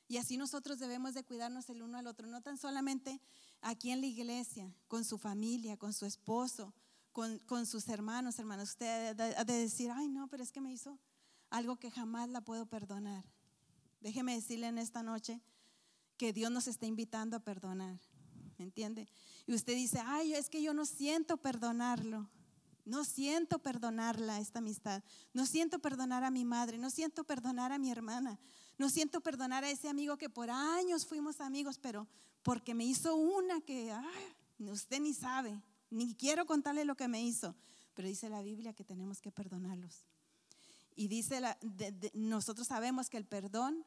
Y 0.08 0.18
así 0.18 0.36
nosotros 0.36 0.78
debemos 0.78 1.14
de 1.14 1.24
cuidarnos 1.24 1.68
el 1.68 1.82
uno 1.82 1.98
al 1.98 2.06
otro, 2.06 2.26
no 2.26 2.40
tan 2.40 2.58
solamente 2.58 3.20
aquí 3.60 3.90
en 3.90 4.00
la 4.00 4.06
iglesia, 4.06 4.72
con 4.86 5.04
su 5.04 5.18
familia, 5.18 5.76
con 5.76 5.92
su 5.92 6.06
esposo, 6.06 6.74
con, 7.12 7.66
sus 7.66 7.88
hermanos, 7.88 8.38
hermanos. 8.38 8.70
Usted 8.70 9.18
ha 9.18 9.44
de 9.44 9.54
decir, 9.54 9.90
ay 9.90 10.08
no, 10.08 10.28
pero 10.28 10.42
es 10.42 10.52
que 10.52 10.60
me 10.60 10.72
hizo 10.72 10.98
algo 11.50 11.76
que 11.76 11.90
jamás 11.90 12.28
la 12.28 12.40
puedo 12.40 12.66
perdonar. 12.66 13.24
Déjeme 14.00 14.34
decirle 14.34 14.68
en 14.68 14.78
esta 14.78 15.02
noche 15.02 15.40
que 16.16 16.32
Dios 16.32 16.50
nos 16.50 16.68
está 16.68 16.86
invitando 16.86 17.36
a 17.36 17.40
perdonar. 17.40 17.98
¿Me 18.58 18.64
entiende? 18.64 19.08
Y 19.46 19.54
usted 19.54 19.74
dice, 19.74 20.00
ay, 20.04 20.34
es 20.34 20.48
que 20.48 20.62
yo 20.62 20.72
no 20.72 20.86
siento 20.86 21.36
perdonarlo. 21.36 22.28
No 22.86 23.04
siento 23.04 23.58
perdonarla, 23.58 24.40
esta 24.40 24.60
amistad. 24.60 25.02
No 25.34 25.44
siento 25.44 25.78
perdonar 25.78 26.24
a 26.24 26.30
mi 26.30 26.46
madre. 26.46 26.78
No 26.78 26.88
siento 26.88 27.24
perdonar 27.24 27.72
a 27.72 27.78
mi 27.78 27.90
hermana. 27.90 28.38
No 28.78 28.88
siento 28.88 29.20
perdonar 29.20 29.64
a 29.64 29.70
ese 29.70 29.90
amigo 29.90 30.16
que 30.16 30.30
por 30.30 30.48
años 30.48 31.04
fuimos 31.04 31.42
amigos, 31.42 31.78
pero 31.78 32.08
porque 32.42 32.74
me 32.74 32.84
hizo 32.84 33.16
una 33.16 33.60
que 33.60 33.94
usted 34.58 35.00
ni 35.00 35.12
sabe 35.12 35.60
ni 35.90 36.14
quiero 36.14 36.46
contarle 36.46 36.84
lo 36.84 36.96
que 36.96 37.08
me 37.08 37.22
hizo, 37.22 37.54
pero 37.94 38.08
dice 38.08 38.28
la 38.28 38.42
Biblia 38.42 38.72
que 38.72 38.84
tenemos 38.84 39.20
que 39.20 39.30
perdonarlos. 39.30 40.04
Y 40.94 41.08
dice, 41.08 41.40
la, 41.40 41.58
nosotros 42.14 42.66
sabemos 42.66 43.10
que 43.10 43.18
el 43.18 43.26
perdón 43.26 43.84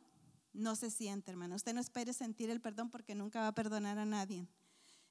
no 0.53 0.75
se 0.75 0.91
siente, 0.91 1.31
hermano. 1.31 1.55
Usted 1.55 1.73
no 1.73 1.81
espere 1.81 2.13
sentir 2.13 2.49
el 2.49 2.61
perdón 2.61 2.89
porque 2.89 3.15
nunca 3.15 3.41
va 3.41 3.47
a 3.47 3.55
perdonar 3.55 3.97
a 3.97 4.05
nadie. 4.05 4.47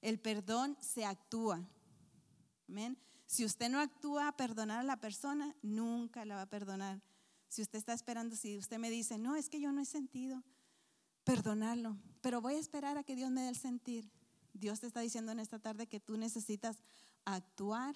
El 0.01 0.21
perdón 0.21 0.77
se 0.81 1.05
actúa. 1.05 1.69
Amén. 2.69 2.97
Si 3.29 3.45
usted 3.45 3.69
no 3.69 3.79
actúa 3.79 4.27
a 4.27 4.37
perdonar 4.37 4.81
a 4.81 4.83
la 4.83 4.97
persona, 4.97 5.55
nunca 5.61 6.25
la 6.25 6.37
va 6.37 6.43
a 6.43 6.47
perdonar. 6.47 7.03
Si 7.47 7.61
usted 7.61 7.79
está 7.79 7.93
esperando, 7.93 8.35
si 8.35 8.57
usted 8.57 8.79
me 8.79 8.89
dice, 8.89 9.19
no, 9.19 9.37
es 9.37 9.51
que 9.51 9.61
yo 9.61 9.71
no 9.71 9.83
he 9.83 9.85
sentido, 9.85 10.43
perdonarlo, 11.25 11.99
pero 12.23 12.41
voy 12.41 12.55
a 12.55 12.59
esperar 12.59 12.97
a 12.97 13.05
que 13.05 13.15
Dios 13.15 13.31
me 13.31 13.43
dé 13.43 13.51
el 13.51 13.57
sentir. 13.57 14.11
Dios 14.55 14.81
te 14.81 14.87
está 14.87 15.01
diciendo 15.01 15.31
en 15.31 15.41
esta 15.41 15.59
tarde 15.59 15.87
que 15.87 16.01
tú 16.01 16.17
necesitas 16.17 16.79
actuar 17.27 17.95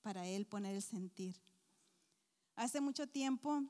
para 0.00 0.28
Él 0.28 0.46
poner 0.46 0.76
el 0.76 0.82
sentir. 0.82 1.36
Hace 2.54 2.80
mucho 2.80 3.08
tiempo 3.08 3.64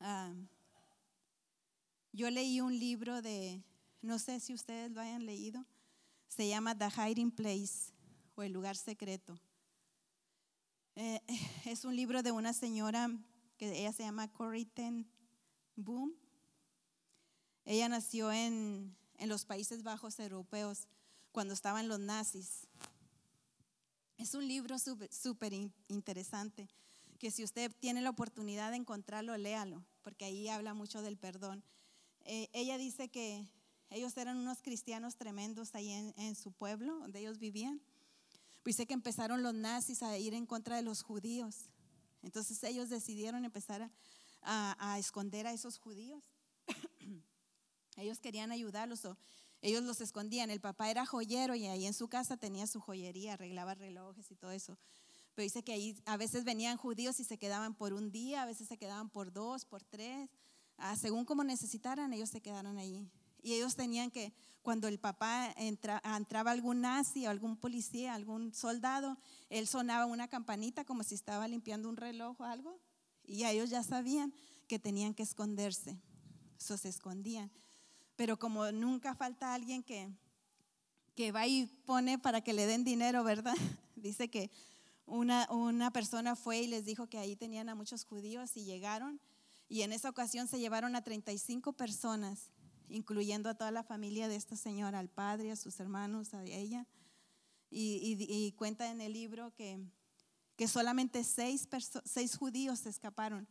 ah, 0.00 0.34
yo 2.12 2.28
leí 2.28 2.60
un 2.60 2.78
libro 2.78 3.22
de, 3.22 3.64
no 4.02 4.18
sé 4.18 4.38
si 4.38 4.52
ustedes 4.52 4.90
lo 4.90 5.00
hayan 5.00 5.24
leído, 5.24 5.64
se 6.28 6.46
llama 6.46 6.76
The 6.76 6.90
Hiding 6.90 7.30
Place 7.30 7.94
o 8.34 8.42
El 8.42 8.52
lugar 8.52 8.76
secreto. 8.76 9.40
Eh, 10.96 11.20
es 11.64 11.84
un 11.84 11.96
libro 11.96 12.22
de 12.22 12.32
una 12.32 12.52
señora 12.52 13.10
que 13.56 13.78
ella 13.78 13.92
se 13.92 14.02
llama 14.02 14.32
Corrie 14.32 14.66
ten 14.66 15.06
Boom. 15.76 16.14
Ella 17.64 17.88
nació 17.88 18.32
en 18.32 18.96
en 19.22 19.28
los 19.28 19.44
Países 19.44 19.84
Bajos 19.84 20.18
europeos 20.18 20.88
cuando 21.30 21.54
estaban 21.54 21.86
los 21.86 22.00
nazis. 22.00 22.66
Es 24.18 24.34
un 24.34 24.48
libro 24.48 24.76
súper 24.78 25.52
interesante 25.86 26.68
que 27.20 27.30
si 27.30 27.44
usted 27.44 27.70
tiene 27.78 28.02
la 28.02 28.10
oportunidad 28.10 28.72
de 28.72 28.78
encontrarlo, 28.78 29.36
léalo, 29.36 29.84
porque 30.02 30.24
ahí 30.24 30.48
habla 30.48 30.74
mucho 30.74 31.02
del 31.02 31.16
perdón. 31.16 31.62
Eh, 32.24 32.48
ella 32.52 32.78
dice 32.78 33.10
que 33.10 33.46
ellos 33.90 34.16
eran 34.16 34.38
unos 34.38 34.60
cristianos 34.60 35.14
tremendos 35.14 35.76
ahí 35.76 35.92
en, 35.92 36.34
su 36.34 36.50
pueblo, 36.50 36.98
donde 36.98 37.20
ellos 37.20 37.38
vivían. 37.38 37.80
Pues 38.62 38.76
dice 38.76 38.86
que 38.86 38.94
empezaron 38.94 39.42
los 39.42 39.54
nazis 39.54 40.02
a 40.02 40.16
ir 40.18 40.34
en 40.34 40.46
contra 40.46 40.76
de 40.76 40.82
los 40.82 41.02
judíos. 41.02 41.70
Entonces 42.22 42.62
ellos 42.64 42.88
decidieron 42.88 43.44
empezar 43.44 43.90
a 44.42 44.98
esconder 44.98 45.46
a 45.46 45.52
esos 45.52 45.78
judíos. 45.78 46.24
Ellos 47.96 48.20
querían 48.20 48.52
ayudarlos 48.52 49.04
o 49.04 49.16
ellos 49.60 49.82
los 49.84 50.00
escondían. 50.00 50.50
El 50.50 50.60
papá 50.60 50.90
era 50.90 51.06
joyero 51.06 51.54
y 51.54 51.66
ahí 51.66 51.86
en 51.86 51.94
su 51.94 52.08
casa 52.08 52.36
tenía 52.36 52.66
su 52.66 52.80
joyería, 52.80 53.34
arreglaba 53.34 53.74
relojes 53.74 54.30
y 54.30 54.34
todo 54.34 54.50
eso. 54.50 54.78
Pero 55.34 55.44
dice 55.44 55.62
que 55.62 55.72
ahí 55.72 55.96
a 56.04 56.16
veces 56.16 56.44
venían 56.44 56.76
judíos 56.76 57.20
y 57.20 57.24
se 57.24 57.38
quedaban 57.38 57.74
por 57.74 57.92
un 57.92 58.10
día, 58.10 58.42
a 58.42 58.46
veces 58.46 58.68
se 58.68 58.76
quedaban 58.76 59.08
por 59.08 59.32
dos, 59.32 59.64
por 59.64 59.82
tres, 59.82 60.28
ah, 60.76 60.96
según 60.96 61.24
como 61.24 61.44
necesitaran, 61.44 62.12
ellos 62.12 62.28
se 62.28 62.42
quedaron 62.42 62.76
allí. 62.76 63.08
Y 63.42 63.54
ellos 63.54 63.74
tenían 63.74 64.10
que, 64.10 64.32
cuando 64.62 64.88
el 64.88 64.98
papá 64.98 65.52
entraba 65.56 66.52
algún 66.52 66.80
nazi 66.82 67.26
algún 67.26 67.56
policía, 67.56 68.14
algún 68.14 68.54
soldado, 68.54 69.18
él 69.50 69.66
sonaba 69.66 70.06
una 70.06 70.28
campanita 70.28 70.84
como 70.84 71.02
si 71.02 71.14
estaba 71.14 71.48
limpiando 71.48 71.88
un 71.88 71.96
reloj 71.96 72.40
o 72.40 72.44
algo. 72.44 72.78
Y 73.24 73.44
ellos 73.44 73.70
ya 73.70 73.82
sabían 73.82 74.32
que 74.68 74.78
tenían 74.78 75.14
que 75.14 75.24
esconderse. 75.24 76.00
Eso 76.58 76.76
se 76.76 76.88
escondían. 76.88 77.50
pero 78.14 78.38
como 78.38 78.70
nunca 78.70 79.14
falta 79.16 79.52
alguien 79.52 79.82
que, 79.82 80.08
que 81.16 81.32
va 81.32 81.46
y 81.46 81.66
pone 81.86 82.18
para 82.18 82.40
que 82.42 82.52
le 82.52 82.66
den 82.66 82.84
dinero, 82.84 83.24
¿verdad? 83.24 83.56
Dice 83.96 84.30
que 84.30 84.50
una, 85.06 85.50
una 85.50 85.90
persona 85.90 86.36
fue 86.36 86.60
y 86.60 86.66
les 86.68 86.84
dijo 86.84 87.08
que 87.08 87.18
ahí 87.18 87.34
tenían 87.34 87.68
a 87.68 87.74
muchos 87.74 88.04
judíos 88.04 88.56
y 88.56 88.64
llegaron 88.64 89.20
y 89.72 89.82
en 89.82 89.92
esa 89.94 90.10
ocasión 90.10 90.48
se 90.48 90.58
llevaron 90.58 90.94
a 90.96 91.02
35 91.02 91.72
personas, 91.72 92.50
incluyendo 92.92 93.48
a 93.48 93.54
toda 93.54 93.70
la 93.70 93.82
familia 93.82 94.28
de 94.28 94.36
esta 94.36 94.56
señora, 94.56 94.98
al 94.98 95.08
padre, 95.08 95.50
a 95.50 95.56
sus 95.56 95.80
hermanos, 95.80 96.34
a 96.34 96.44
ella. 96.44 96.86
Y, 97.70 98.52
cuenta 98.58 98.90
en 98.90 99.00
el 99.00 99.14
libro 99.14 99.54
que, 99.54 99.80
que 100.56 100.68
solamente 100.68 101.24
seis, 101.24 101.66
seis 102.04 102.36
judíos 102.36 102.80
se 102.80 102.90
escaparon, 102.90 103.48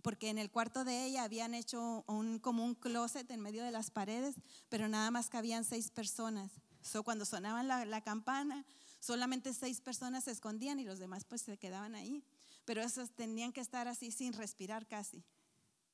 porque 0.00 0.30
en 0.30 0.38
el 0.38 0.50
cuarto 0.50 0.84
de 0.84 1.04
ella 1.06 1.24
habían 1.24 1.54
hecho 1.54 2.04
un, 2.06 2.38
como 2.38 2.64
un 2.64 2.74
closet 2.74 3.28
en 3.30 3.40
medio 3.40 3.64
de 3.64 3.72
las 3.72 3.90
paredes, 3.90 4.36
pero 4.68 4.88
nada 4.88 5.10
más 5.10 5.28
cabían 5.28 5.64
seis 5.64 5.90
personas. 5.90 6.52
So, 6.82 7.02
cuando 7.02 7.24
sonaban 7.24 7.66
la, 7.66 7.84
la 7.84 8.00
campana, 8.02 8.64
solamente 9.00 9.52
seis 9.54 9.80
personas 9.80 10.24
se 10.24 10.30
escondían 10.30 10.78
y 10.78 10.84
los 10.84 10.98
demás 10.98 11.24
pues 11.24 11.42
se 11.42 11.58
quedaban 11.58 11.94
ahí. 11.94 12.22
Pero 12.64 12.80
esos 12.80 13.10
tenían 13.10 13.52
que 13.52 13.60
estar 13.60 13.88
así 13.88 14.10
sin 14.10 14.32
respirar 14.32 14.86
casi. 14.86 15.24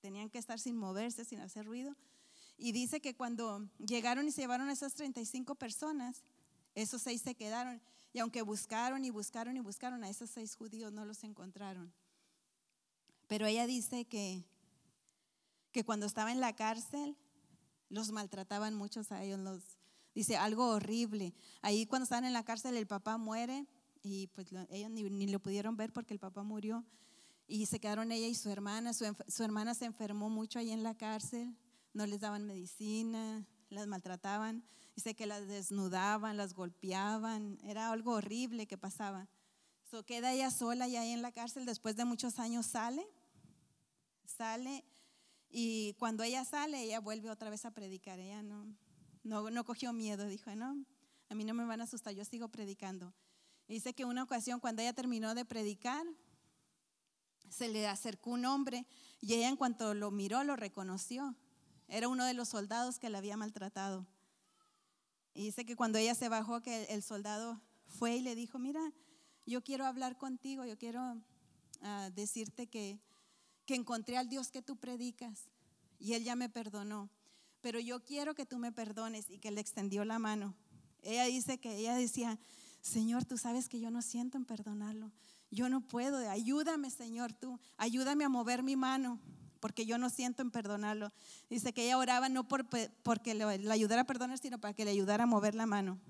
Tenían 0.00 0.30
que 0.30 0.38
estar 0.38 0.58
sin 0.58 0.76
moverse, 0.76 1.24
sin 1.24 1.40
hacer 1.40 1.66
ruido. 1.66 1.96
Y 2.62 2.72
dice 2.72 3.00
que 3.00 3.14
cuando 3.14 3.66
llegaron 3.78 4.28
y 4.28 4.32
se 4.32 4.42
llevaron 4.42 4.68
a 4.68 4.72
esas 4.72 4.92
35 4.92 5.54
personas, 5.54 6.22
esos 6.74 7.00
seis 7.00 7.22
se 7.22 7.34
quedaron. 7.34 7.80
Y 8.12 8.18
aunque 8.18 8.42
buscaron 8.42 9.02
y 9.02 9.08
buscaron 9.08 9.56
y 9.56 9.60
buscaron, 9.60 10.04
a 10.04 10.10
esos 10.10 10.28
seis 10.28 10.56
judíos 10.56 10.92
no 10.92 11.06
los 11.06 11.24
encontraron. 11.24 11.90
Pero 13.28 13.46
ella 13.46 13.66
dice 13.66 14.04
que, 14.04 14.44
que 15.72 15.84
cuando 15.84 16.04
estaba 16.04 16.32
en 16.32 16.40
la 16.40 16.54
cárcel, 16.54 17.16
los 17.88 18.12
maltrataban 18.12 18.74
muchos 18.74 19.10
a 19.10 19.24
ellos. 19.24 19.38
Los, 19.38 19.62
dice 20.14 20.36
algo 20.36 20.68
horrible. 20.68 21.32
Ahí 21.62 21.86
cuando 21.86 22.04
estaban 22.04 22.26
en 22.26 22.34
la 22.34 22.44
cárcel, 22.44 22.76
el 22.76 22.86
papá 22.86 23.16
muere 23.16 23.66
y 24.02 24.26
pues 24.34 24.48
ellos 24.68 24.90
ni, 24.90 25.04
ni, 25.04 25.28
lo 25.28 25.40
pudieron 25.40 25.78
ver 25.78 25.94
porque 25.94 26.12
el 26.12 26.20
papá 26.20 26.42
murió. 26.42 26.84
Y 27.48 27.64
se 27.64 27.80
quedaron 27.80 28.12
ella 28.12 28.26
y 28.26 28.34
su 28.34 28.50
hermana. 28.50 28.92
Su, 28.92 29.16
su 29.28 29.44
hermana 29.44 29.74
se 29.74 29.86
enfermó 29.86 30.28
mucho 30.28 30.58
ahí 30.58 30.72
en 30.72 30.82
la 30.82 30.94
cárcel. 30.94 31.56
No 31.92 32.06
les 32.06 32.20
daban 32.20 32.46
medicina, 32.46 33.46
las 33.68 33.86
maltrataban. 33.86 34.64
Dice 34.94 35.14
que 35.14 35.26
las 35.26 35.46
desnudaban, 35.46 36.36
las 36.36 36.54
golpeaban. 36.54 37.58
Era 37.64 37.90
algo 37.90 38.12
horrible 38.12 38.66
que 38.66 38.78
pasaba. 38.78 39.28
So, 39.90 40.04
queda 40.04 40.32
ella 40.32 40.50
sola 40.50 40.86
y 40.86 40.96
ahí 40.96 41.10
en 41.10 41.22
la 41.22 41.32
cárcel. 41.32 41.66
Después 41.66 41.96
de 41.96 42.04
muchos 42.04 42.38
años 42.38 42.66
sale. 42.66 43.06
Sale. 44.24 44.84
Y 45.48 45.94
cuando 45.94 46.22
ella 46.22 46.44
sale, 46.44 46.82
ella 46.82 47.00
vuelve 47.00 47.30
otra 47.30 47.50
vez 47.50 47.64
a 47.64 47.72
predicar. 47.72 48.20
Ella 48.20 48.42
no, 48.42 48.76
no, 49.24 49.50
no 49.50 49.64
cogió 49.64 49.92
miedo. 49.92 50.26
Dijo, 50.26 50.54
no, 50.54 50.84
a 51.28 51.34
mí 51.34 51.44
no 51.44 51.54
me 51.54 51.64
van 51.64 51.80
a 51.80 51.84
asustar. 51.84 52.14
Yo 52.14 52.24
sigo 52.24 52.48
predicando. 52.48 53.12
dice 53.66 53.94
que 53.94 54.04
una 54.04 54.22
ocasión, 54.22 54.60
cuando 54.60 54.82
ella 54.82 54.92
terminó 54.92 55.34
de 55.34 55.44
predicar, 55.44 56.06
se 57.48 57.68
le 57.68 57.88
acercó 57.88 58.30
un 58.30 58.44
hombre 58.44 58.86
y 59.20 59.34
ella 59.34 59.48
en 59.48 59.56
cuanto 59.56 59.94
lo 59.94 60.10
miró 60.10 60.44
lo 60.44 60.56
reconoció. 60.56 61.34
Era 61.90 62.08
uno 62.08 62.24
de 62.24 62.32
los 62.32 62.48
soldados 62.48 62.98
que 62.98 63.10
la 63.10 63.18
había 63.18 63.36
maltratado. 63.36 64.06
Y 65.34 65.44
dice 65.44 65.66
que 65.66 65.76
cuando 65.76 65.98
ella 65.98 66.14
se 66.14 66.28
bajó, 66.30 66.62
que 66.62 66.84
el 66.84 67.02
soldado 67.02 67.60
fue 67.86 68.16
y 68.16 68.22
le 68.22 68.34
dijo, 68.34 68.58
mira, 68.58 68.80
yo 69.44 69.62
quiero 69.62 69.84
hablar 69.84 70.16
contigo, 70.16 70.64
yo 70.64 70.78
quiero 70.78 71.20
ah, 71.82 72.10
decirte 72.14 72.66
que, 72.66 72.98
que 73.66 73.74
encontré 73.74 74.16
al 74.16 74.28
Dios 74.28 74.50
que 74.50 74.62
tú 74.62 74.76
predicas. 74.76 75.50
Y 75.98 76.14
él 76.14 76.24
ya 76.24 76.34
me 76.36 76.48
perdonó. 76.48 77.10
Pero 77.60 77.78
yo 77.78 78.02
quiero 78.02 78.34
que 78.34 78.46
tú 78.46 78.56
me 78.56 78.72
perdones 78.72 79.28
y 79.28 79.38
que 79.38 79.50
le 79.50 79.60
extendió 79.60 80.06
la 80.06 80.18
mano. 80.18 80.56
Ella 81.02 81.26
dice 81.26 81.58
que 81.58 81.76
ella 81.76 81.94
decía, 81.94 82.38
Señor, 82.80 83.26
tú 83.26 83.36
sabes 83.36 83.68
que 83.68 83.80
yo 83.80 83.90
no 83.90 84.00
siento 84.00 84.38
en 84.38 84.46
perdonarlo 84.46 85.12
yo 85.50 85.68
no 85.68 85.80
puedo, 85.80 86.28
ayúdame 86.30 86.90
Señor 86.90 87.32
tú, 87.32 87.58
ayúdame 87.76 88.24
a 88.24 88.28
mover 88.28 88.62
mi 88.62 88.76
mano, 88.76 89.18
porque 89.60 89.86
yo 89.86 89.98
no 89.98 90.10
siento 90.10 90.42
en 90.42 90.50
perdonarlo. 90.50 91.12
Dice 91.48 91.72
que 91.72 91.84
ella 91.84 91.98
oraba 91.98 92.28
no 92.28 92.48
por, 92.48 92.66
porque 93.02 93.34
le, 93.34 93.44
ayudara 93.44 94.02
a 94.02 94.06
perdonar, 94.06 94.38
sino 94.38 94.58
para 94.58 94.74
que 94.74 94.84
le 94.84 94.90
ayudara 94.90 95.24
a 95.24 95.26
mover 95.26 95.54
la 95.54 95.66
mano. 95.66 96.00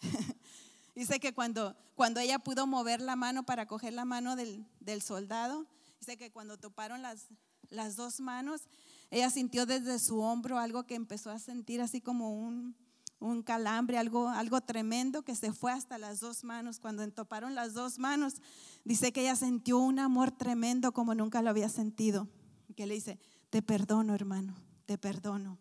dice 0.94 1.20
que 1.20 1.32
cuando, 1.32 1.76
cuando 1.94 2.20
ella 2.20 2.38
pudo 2.38 2.66
mover 2.66 3.00
la 3.00 3.16
mano 3.16 3.44
para 3.44 3.66
coger 3.66 3.92
la 3.92 4.04
mano 4.04 4.36
del, 4.36 4.66
del 4.80 5.00
soldado, 5.02 5.66
dice 6.00 6.16
que 6.16 6.30
cuando 6.30 6.58
toparon 6.58 7.00
las, 7.00 7.28
las 7.70 7.96
dos 7.96 8.20
manos, 8.20 8.62
ella 9.10 9.30
sintió 9.30 9.66
desde 9.66 9.98
su 9.98 10.18
hombro 10.18 10.58
algo 10.58 10.84
que 10.84 10.96
empezó 10.96 11.30
a 11.30 11.38
sentir 11.38 11.80
así 11.80 12.00
como 12.00 12.32
un, 12.32 12.74
un 13.18 13.42
calambre, 13.42 13.98
algo, 13.98 14.28
algo 14.28 14.60
tremendo 14.60 15.22
que 15.22 15.34
se 15.34 15.52
fue 15.52 15.72
hasta 15.72 15.98
las 15.98 16.20
dos 16.20 16.44
manos. 16.44 16.80
Cuando 16.80 17.02
entoparon 17.02 17.54
las 17.54 17.74
dos 17.74 17.98
manos, 17.98 18.34
dice 18.84 19.12
que 19.12 19.22
ella 19.22 19.36
sintió 19.36 19.78
un 19.78 19.98
amor 19.98 20.32
tremendo 20.32 20.92
como 20.92 21.14
nunca 21.14 21.42
lo 21.42 21.50
había 21.50 21.68
sentido. 21.68 22.28
Que 22.76 22.86
le 22.86 22.94
dice, 22.94 23.18
te 23.50 23.62
perdono 23.62 24.14
hermano, 24.14 24.54
te 24.84 24.98
perdono. 24.98 25.58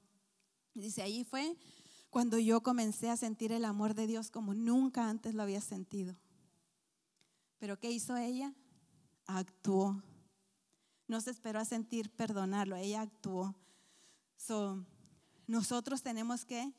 dice, 0.76 1.02
ahí 1.02 1.24
fue 1.24 1.58
cuando 2.12 2.38
yo 2.38 2.62
comencé 2.62 3.10
a 3.10 3.18
sentir 3.18 3.52
el 3.52 3.66
amor 3.66 3.96
de 3.96 4.08
Dios 4.08 4.30
como 4.30 4.54
nunca 4.54 5.10
antes 5.10 5.34
lo 5.34 5.44
había 5.44 5.62
sentido. 5.62 6.16
Pero 7.58 7.80
¿qué 7.80 7.92
hizo 7.92 8.16
ella? 8.16 8.54
Actuó. 9.26 10.02
No 11.08 11.22
se 11.22 11.32
esperó 11.32 11.60
a 11.60 11.66
sentir 11.66 12.10
perdonarlo, 12.10 12.76
ella 12.76 13.02
actuó. 13.02 13.56
So, 14.38 14.86
nosotros 15.48 16.02
tenemos 16.02 16.46
que 16.46 16.74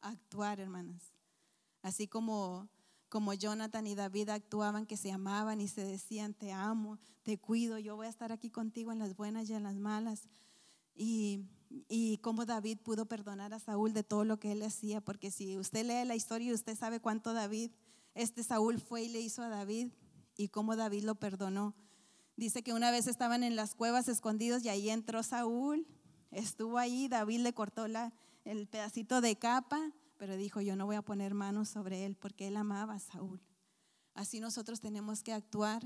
actuar, 0.00 0.60
hermanas. 0.60 1.12
Así 1.82 2.06
como, 2.06 2.68
como 3.08 3.34
Jonathan 3.34 3.86
y 3.86 3.94
David 3.94 4.28
actuaban, 4.30 4.86
que 4.86 4.96
se 4.96 5.10
amaban 5.10 5.60
y 5.60 5.68
se 5.68 5.84
decían, 5.84 6.34
te 6.34 6.52
amo, 6.52 6.98
te 7.22 7.38
cuido, 7.38 7.78
yo 7.78 7.96
voy 7.96 8.06
a 8.06 8.10
estar 8.10 8.32
aquí 8.32 8.50
contigo 8.50 8.92
en 8.92 8.98
las 8.98 9.16
buenas 9.16 9.48
y 9.48 9.54
en 9.54 9.62
las 9.62 9.76
malas. 9.76 10.28
Y, 10.94 11.44
y 11.88 12.18
como 12.18 12.44
David 12.44 12.78
pudo 12.78 13.06
perdonar 13.06 13.54
a 13.54 13.58
Saúl 13.58 13.92
de 13.92 14.02
todo 14.02 14.24
lo 14.24 14.38
que 14.38 14.52
él 14.52 14.62
hacía, 14.62 15.00
porque 15.00 15.30
si 15.30 15.58
usted 15.58 15.86
lee 15.86 16.06
la 16.06 16.16
historia, 16.16 16.54
usted 16.54 16.76
sabe 16.76 17.00
cuánto 17.00 17.32
David, 17.32 17.70
este 18.14 18.42
Saúl 18.42 18.80
fue 18.80 19.04
y 19.04 19.08
le 19.08 19.20
hizo 19.20 19.42
a 19.42 19.48
David 19.48 19.92
y 20.36 20.48
cómo 20.48 20.76
David 20.76 21.04
lo 21.04 21.14
perdonó. 21.14 21.74
Dice 22.36 22.62
que 22.62 22.72
una 22.72 22.90
vez 22.90 23.06
estaban 23.06 23.42
en 23.42 23.56
las 23.56 23.74
cuevas 23.74 24.08
escondidos 24.08 24.64
y 24.64 24.68
ahí 24.68 24.90
entró 24.90 25.22
Saúl, 25.22 25.86
estuvo 26.30 26.78
ahí, 26.78 27.08
David 27.08 27.40
le 27.40 27.52
cortó 27.52 27.88
la, 27.88 28.12
el 28.44 28.66
pedacito 28.68 29.20
de 29.20 29.36
capa, 29.36 29.92
pero 30.18 30.36
dijo, 30.36 30.60
yo 30.60 30.76
no 30.76 30.84
voy 30.84 30.96
a 30.96 31.02
poner 31.02 31.32
manos 31.32 31.68
sobre 31.68 32.04
él 32.04 32.16
porque 32.16 32.48
él 32.48 32.56
amaba 32.56 32.94
a 32.94 32.98
Saúl. 32.98 33.40
Así 34.14 34.40
nosotros 34.40 34.80
tenemos 34.80 35.22
que 35.22 35.32
actuar 35.32 35.82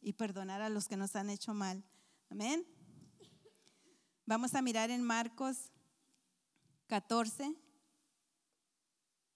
y 0.00 0.14
perdonar 0.14 0.62
a 0.62 0.68
los 0.68 0.88
que 0.88 0.96
nos 0.96 1.16
han 1.16 1.28
hecho 1.28 1.52
mal. 1.52 1.84
Amén. 2.30 2.64
Vamos 4.26 4.54
a 4.54 4.62
mirar 4.62 4.90
en 4.90 5.02
Marcos 5.02 5.72
14, 6.86 7.54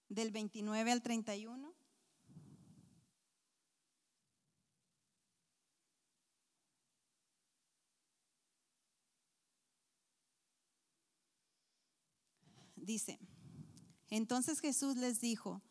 del 0.09 0.31
29 0.31 0.93
al 0.93 1.03
31. 1.03 1.79
dice, 12.89 13.19
entonces 14.11 14.61
Jesús 14.61 14.97
les 14.97 15.21
dijo, 15.21 15.63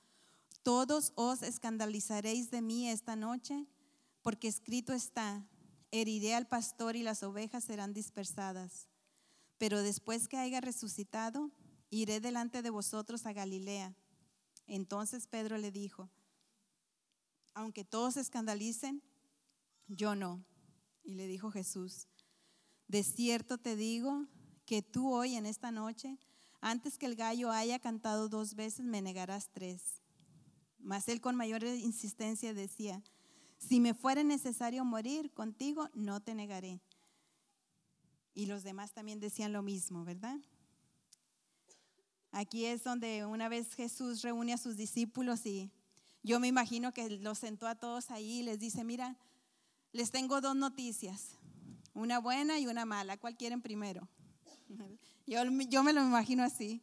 todos 0.63 1.13
os 1.15 1.41
escandalizaréis 1.43 2.51
de 2.51 2.61
mí 2.61 2.89
esta 2.89 3.15
noche, 3.15 3.67
porque 4.21 4.47
escrito 4.47 4.93
está, 4.93 5.47
heriré 5.91 6.35
al 6.35 6.47
pastor 6.47 6.95
y 6.95 7.03
las 7.03 7.23
ovejas 7.23 7.63
serán 7.63 7.93
dispersadas. 7.93 8.87
Pero 9.57 9.81
después 9.81 10.27
que 10.27 10.37
haya 10.37 10.61
resucitado, 10.61 11.51
iré 11.89 12.19
delante 12.19 12.61
de 12.61 12.69
vosotros 12.69 13.25
a 13.25 13.33
Galilea. 13.33 13.95
Entonces 14.67 15.27
Pedro 15.27 15.57
le 15.57 15.71
dijo, 15.71 16.09
aunque 17.53 17.83
todos 17.83 18.17
escandalicen, 18.17 19.01
yo 19.87 20.15
no. 20.15 20.45
Y 21.03 21.15
le 21.15 21.27
dijo 21.27 21.49
Jesús, 21.49 22.07
de 22.87 23.03
cierto 23.03 23.57
te 23.57 23.75
digo 23.75 24.27
que 24.65 24.81
tú 24.81 25.13
hoy 25.13 25.35
en 25.35 25.45
esta 25.45 25.71
noche 25.71 26.19
antes 26.69 26.97
que 26.97 27.05
el 27.05 27.15
gallo 27.15 27.51
haya 27.51 27.79
cantado 27.79 28.29
dos 28.29 28.55
veces, 28.55 28.85
me 28.85 29.01
negarás 29.01 29.49
tres. 29.49 30.01
Mas 30.79 31.07
él 31.07 31.21
con 31.21 31.35
mayor 31.35 31.63
insistencia 31.63 32.53
decía, 32.53 33.03
si 33.57 33.79
me 33.79 33.93
fuera 33.93 34.23
necesario 34.23 34.85
morir 34.85 35.31
contigo, 35.33 35.89
no 35.93 36.21
te 36.21 36.35
negaré. 36.35 36.81
Y 38.33 38.45
los 38.45 38.63
demás 38.63 38.93
también 38.93 39.19
decían 39.19 39.51
lo 39.51 39.63
mismo, 39.63 40.05
¿verdad? 40.05 40.39
Aquí 42.31 42.65
es 42.65 42.83
donde 42.83 43.25
una 43.25 43.49
vez 43.49 43.73
Jesús 43.73 44.21
reúne 44.21 44.53
a 44.53 44.57
sus 44.57 44.77
discípulos 44.77 45.45
y 45.45 45.71
yo 46.21 46.39
me 46.39 46.47
imagino 46.47 46.93
que 46.93 47.09
los 47.09 47.39
sentó 47.39 47.67
a 47.67 47.75
todos 47.75 48.11
ahí 48.11 48.39
y 48.39 48.43
les 48.43 48.59
dice, 48.59 48.83
mira, 48.83 49.17
les 49.91 50.11
tengo 50.11 50.41
dos 50.41 50.55
noticias, 50.55 51.37
una 51.93 52.19
buena 52.19 52.59
y 52.59 52.67
una 52.67 52.85
mala, 52.85 53.17
¿cuál 53.17 53.37
quieren 53.37 53.61
primero? 53.61 54.07
Yo, 55.27 55.83
me 55.83 55.91
lo 55.91 56.01
imagino 56.01 56.43
así. 56.43 56.81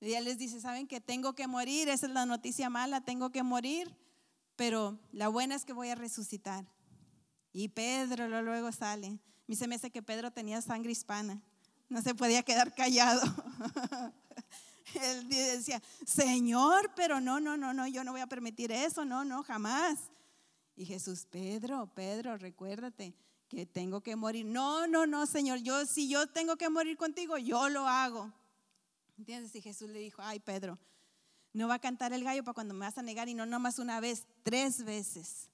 Y 0.00 0.14
él 0.14 0.24
les 0.24 0.38
dice, 0.38 0.60
¿saben 0.60 0.86
que 0.86 1.00
tengo 1.00 1.34
que 1.34 1.46
morir? 1.46 1.90
Esa 1.90 2.06
es 2.06 2.12
la 2.12 2.24
noticia 2.24 2.70
mala, 2.70 3.02
tengo 3.02 3.30
que 3.30 3.42
morir, 3.42 3.94
pero 4.56 4.98
la 5.12 5.28
buena 5.28 5.54
es 5.54 5.66
que 5.66 5.74
voy 5.74 5.90
a 5.90 5.94
resucitar. 5.94 6.64
Y 7.52 7.68
Pedro 7.68 8.28
luego 8.42 8.72
sale. 8.72 9.18
Mí 9.46 9.56
se 9.56 9.68
me 9.68 9.74
hace 9.74 9.90
que 9.90 10.02
Pedro 10.02 10.30
tenía 10.30 10.62
sangre 10.62 10.92
hispana, 10.92 11.42
no 11.90 12.00
se 12.00 12.14
podía 12.14 12.42
quedar 12.42 12.74
callado. 12.74 13.22
él 15.02 15.28
decía, 15.28 15.82
Señor, 16.06 16.92
pero 16.96 17.20
no, 17.20 17.40
no, 17.40 17.58
no, 17.58 17.74
no, 17.74 17.86
yo 17.86 18.04
no 18.04 18.12
voy 18.12 18.22
a 18.22 18.26
permitir 18.26 18.72
eso, 18.72 19.04
no, 19.04 19.22
no, 19.22 19.42
jamás. 19.42 19.98
Y 20.76 20.86
Jesús, 20.86 21.26
Pedro, 21.30 21.90
Pedro, 21.94 22.38
recuérdate 22.38 23.14
que 23.54 23.66
tengo 23.66 24.00
que 24.00 24.16
morir. 24.16 24.44
No, 24.44 24.86
no, 24.86 25.06
no, 25.06 25.26
Señor, 25.26 25.58
yo 25.60 25.86
si 25.86 26.08
yo 26.08 26.26
tengo 26.26 26.56
que 26.56 26.68
morir 26.68 26.96
contigo, 26.96 27.38
yo 27.38 27.68
lo 27.68 27.86
hago. 27.86 28.32
¿Entiendes? 29.16 29.54
Y 29.54 29.62
Jesús 29.62 29.88
le 29.90 30.00
dijo, 30.00 30.20
ay, 30.22 30.40
Pedro, 30.40 30.78
no 31.52 31.68
va 31.68 31.74
a 31.74 31.78
cantar 31.78 32.12
el 32.12 32.24
gallo 32.24 32.42
para 32.42 32.54
cuando 32.54 32.74
me 32.74 32.80
vas 32.80 32.98
a 32.98 33.02
negar 33.02 33.28
y 33.28 33.34
no 33.34 33.46
nomás 33.46 33.78
una 33.78 34.00
vez, 34.00 34.26
tres 34.42 34.84
veces. 34.84 35.48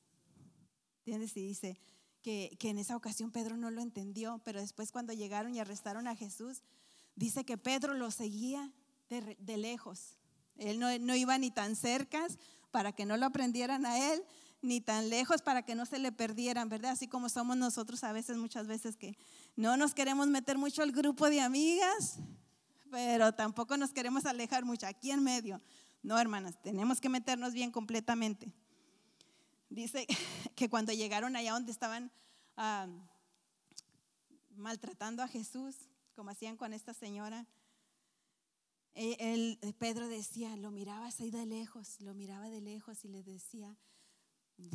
¿Entiendes? 1.00 1.36
Y 1.36 1.46
dice 1.46 1.78
que, 2.22 2.56
que 2.58 2.70
en 2.70 2.78
esa 2.78 2.96
ocasión 2.96 3.30
Pedro 3.30 3.56
no 3.58 3.70
lo 3.70 3.82
entendió, 3.82 4.40
pero 4.44 4.60
después 4.60 4.92
cuando 4.92 5.12
llegaron 5.12 5.54
y 5.54 5.60
arrestaron 5.60 6.08
a 6.08 6.16
Jesús, 6.16 6.62
dice 7.16 7.44
que 7.44 7.58
Pedro 7.58 7.92
lo 7.92 8.10
seguía 8.10 8.72
de, 9.10 9.56
lejos. 9.56 10.16
Él 10.56 10.78
no, 10.78 10.96
no, 10.98 11.14
iba 11.16 11.36
ni 11.36 11.50
tan 11.50 11.76
cerca 11.76 12.26
para 12.70 12.92
que 12.92 13.04
no 13.04 13.16
lo 13.16 13.26
aprendieran 13.26 13.84
a 13.84 14.12
él, 14.12 14.22
ni 14.62 14.80
tan 14.80 15.08
lejos 15.08 15.42
para 15.42 15.62
que 15.62 15.74
no 15.74 15.86
se 15.86 15.98
le 15.98 16.12
perdieran, 16.12 16.68
¿verdad? 16.68 16.92
Así 16.92 17.08
como 17.08 17.28
somos 17.28 17.56
nosotros 17.56 18.04
a 18.04 18.12
veces, 18.12 18.36
muchas 18.36 18.66
veces 18.66 18.96
que 18.96 19.16
no 19.56 19.76
nos 19.76 19.94
queremos 19.94 20.28
meter 20.28 20.58
mucho 20.58 20.82
al 20.82 20.92
grupo 20.92 21.30
de 21.30 21.40
amigas, 21.40 22.18
pero 22.90 23.32
tampoco 23.32 23.76
nos 23.76 23.92
queremos 23.92 24.26
alejar 24.26 24.64
mucho 24.64 24.86
aquí 24.86 25.10
en 25.10 25.22
medio. 25.22 25.60
No, 26.02 26.18
hermanas, 26.18 26.60
tenemos 26.62 27.00
que 27.00 27.08
meternos 27.08 27.52
bien 27.52 27.70
completamente. 27.70 28.52
Dice 29.68 30.06
que 30.56 30.68
cuando 30.68 30.92
llegaron 30.92 31.36
allá 31.36 31.52
donde 31.52 31.72
estaban 31.72 32.10
ah, 32.56 32.86
maltratando 34.56 35.22
a 35.22 35.28
Jesús, 35.28 35.76
como 36.14 36.30
hacían 36.30 36.56
con 36.56 36.72
esta 36.72 36.92
señora, 36.92 37.46
eh, 38.94 39.16
el, 39.62 39.74
Pedro 39.74 40.08
decía, 40.08 40.56
lo 40.56 40.70
miraba 40.70 41.06
así 41.06 41.30
de 41.30 41.46
lejos, 41.46 42.00
lo 42.00 42.12
miraba 42.14 42.50
de 42.50 42.60
lejos 42.60 43.04
y 43.04 43.08
le 43.08 43.22
decía 43.22 43.76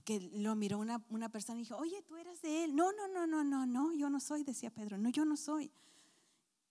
que 0.03 0.19
lo 0.19 0.55
miró 0.55 0.79
una, 0.79 1.05
una 1.09 1.29
persona 1.29 1.59
y 1.59 1.63
dijo, 1.63 1.77
oye, 1.77 2.01
tú 2.03 2.15
eras 2.15 2.41
de 2.41 2.63
él. 2.63 2.75
No, 2.75 2.91
no, 2.91 3.07
no, 3.07 3.25
no, 3.27 3.43
no, 3.43 3.65
no, 3.65 3.93
yo 3.93 4.09
no 4.09 4.19
soy, 4.19 4.43
decía 4.43 4.69
Pedro, 4.69 4.97
no, 4.97 5.09
yo 5.09 5.25
no 5.25 5.37
soy. 5.37 5.71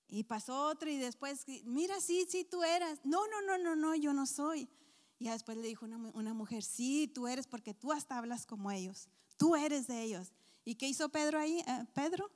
Y 0.08 0.24
pasó 0.24 0.68
otro 0.68 0.90
y 0.90 0.98
después, 0.98 1.44
mira, 1.64 2.00
sí, 2.00 2.26
sí, 2.28 2.44
tú 2.44 2.62
eras. 2.62 3.00
No, 3.04 3.26
no, 3.28 3.42
no, 3.42 3.58
no, 3.58 3.74
no, 3.74 3.94
yo 3.94 4.12
no 4.12 4.26
soy. 4.26 4.68
Y 5.18 5.28
después 5.28 5.56
le 5.56 5.66
dijo 5.66 5.86
una, 5.86 5.96
una, 5.96 6.34
mujer, 6.34 6.62
sí, 6.62 7.10
tú 7.12 7.26
eres 7.26 7.46
porque 7.46 7.74
tú 7.74 7.92
hasta 7.92 8.18
hablas 8.18 8.46
como 8.46 8.70
ellos. 8.70 9.08
Tú 9.36 9.56
eres 9.56 9.86
de 9.86 10.02
ellos. 10.02 10.32
¿Y 10.64 10.74
qué 10.76 10.88
hizo 10.88 11.08
Pedro 11.08 11.38
ahí? 11.38 11.60
Eh, 11.66 11.84
Pedro, 11.94 12.30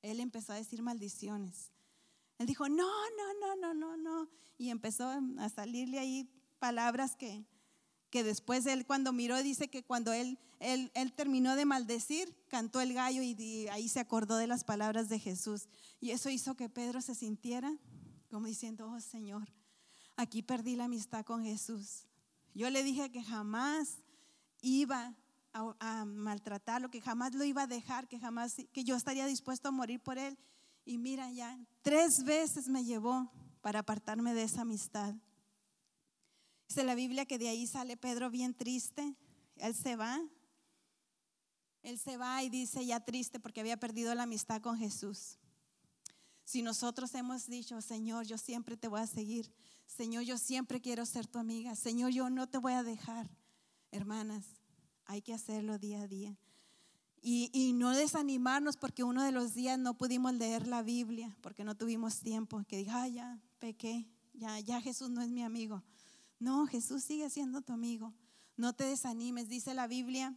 él 0.00 0.20
empezó 0.20 0.52
a 0.52 0.56
decir 0.56 0.82
maldiciones. 0.82 1.70
Él 2.38 2.46
dijo, 2.46 2.68
no, 2.68 2.90
no, 3.16 3.34
no, 3.40 3.56
no, 3.56 3.74
no, 3.74 3.96
no. 3.96 4.28
Y 4.58 4.70
empezó 4.70 5.08
a 5.38 5.48
salirle 5.48 5.98
ahí 5.98 6.28
palabras 6.58 7.16
que, 7.16 7.44
que 8.12 8.22
después 8.22 8.66
él 8.66 8.84
cuando 8.84 9.10
miró 9.14 9.42
dice 9.42 9.68
que 9.68 9.82
cuando 9.82 10.12
él, 10.12 10.38
él, 10.60 10.92
él, 10.94 11.14
terminó 11.14 11.56
de 11.56 11.64
maldecir, 11.64 12.36
cantó 12.48 12.82
el 12.82 12.92
gallo 12.92 13.22
y 13.22 13.66
ahí 13.68 13.88
se 13.88 14.00
acordó 14.00 14.36
de 14.36 14.46
las 14.46 14.64
palabras 14.64 15.08
de 15.08 15.18
Jesús. 15.18 15.66
Y 15.98 16.10
eso 16.10 16.28
hizo 16.28 16.54
que 16.54 16.68
Pedro 16.68 17.00
se 17.00 17.14
sintiera 17.14 17.74
como 18.30 18.46
diciendo, 18.46 18.90
oh 18.90 19.00
Señor, 19.00 19.48
aquí 20.16 20.42
perdí 20.42 20.76
la 20.76 20.84
amistad 20.84 21.24
con 21.24 21.42
Jesús. 21.42 22.04
Yo 22.54 22.68
le 22.68 22.82
dije 22.82 23.10
que 23.10 23.22
jamás 23.22 23.96
iba 24.60 25.16
a, 25.54 25.74
a 25.80 26.04
maltratarlo, 26.04 26.90
que 26.90 27.00
jamás 27.00 27.34
lo 27.34 27.44
iba 27.44 27.62
a 27.62 27.66
dejar, 27.66 28.08
que 28.08 28.18
jamás, 28.18 28.56
que 28.74 28.84
yo 28.84 28.94
estaría 28.94 29.24
dispuesto 29.24 29.68
a 29.68 29.72
morir 29.72 30.00
por 30.00 30.18
él. 30.18 30.38
Y 30.84 30.98
mira 30.98 31.30
ya, 31.30 31.58
tres 31.80 32.24
veces 32.24 32.68
me 32.68 32.84
llevó 32.84 33.32
para 33.62 33.78
apartarme 33.78 34.34
de 34.34 34.42
esa 34.42 34.60
amistad. 34.62 35.14
Dice 36.72 36.84
la 36.84 36.94
Biblia 36.94 37.26
que 37.26 37.36
de 37.36 37.50
ahí 37.50 37.66
sale 37.66 37.98
Pedro 37.98 38.30
bien 38.30 38.54
triste. 38.54 39.14
Él 39.56 39.74
se 39.74 39.94
va. 39.94 40.18
Él 41.82 41.98
se 41.98 42.16
va 42.16 42.42
y 42.42 42.48
dice 42.48 42.86
ya 42.86 42.98
triste 43.00 43.38
porque 43.38 43.60
había 43.60 43.76
perdido 43.76 44.14
la 44.14 44.22
amistad 44.22 44.62
con 44.62 44.78
Jesús. 44.78 45.36
Si 46.44 46.62
nosotros 46.62 47.14
hemos 47.14 47.46
dicho, 47.46 47.82
Señor, 47.82 48.24
yo 48.24 48.38
siempre 48.38 48.78
te 48.78 48.88
voy 48.88 49.02
a 49.02 49.06
seguir. 49.06 49.52
Señor, 49.84 50.22
yo 50.22 50.38
siempre 50.38 50.80
quiero 50.80 51.04
ser 51.04 51.26
tu 51.26 51.38
amiga. 51.38 51.76
Señor, 51.76 52.10
yo 52.10 52.30
no 52.30 52.48
te 52.48 52.56
voy 52.56 52.72
a 52.72 52.82
dejar. 52.82 53.28
Hermanas, 53.90 54.46
hay 55.04 55.20
que 55.20 55.34
hacerlo 55.34 55.76
día 55.76 56.00
a 56.00 56.08
día. 56.08 56.38
Y, 57.20 57.74
no 57.74 57.90
desanimarnos 57.90 58.78
porque 58.78 59.04
uno 59.04 59.22
de 59.22 59.32
los 59.32 59.52
días 59.52 59.78
no 59.78 59.98
pudimos 59.98 60.32
leer 60.32 60.66
la 60.66 60.82
Biblia, 60.82 61.36
porque 61.42 61.64
no 61.64 61.76
tuvimos 61.76 62.20
tiempo, 62.20 62.64
que 62.66 62.78
diga, 62.78 63.06
ya 63.08 63.38
pequé, 63.58 64.08
ya, 64.32 64.58
ya 64.60 64.80
Jesús 64.80 65.10
no 65.10 65.20
es 65.20 65.28
mi 65.28 65.42
amigo. 65.42 65.82
No, 66.42 66.66
Jesús 66.66 67.04
sigue 67.04 67.30
siendo 67.30 67.62
tu 67.62 67.72
amigo. 67.72 68.12
No 68.56 68.72
te 68.72 68.82
desanimes, 68.82 69.48
dice 69.48 69.74
la 69.74 69.86
Biblia 69.86 70.34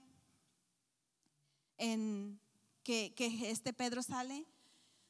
en 1.80 2.40
que, 2.84 3.16
este 3.50 3.74
Pedro 3.74 4.04
sale, 4.04 4.46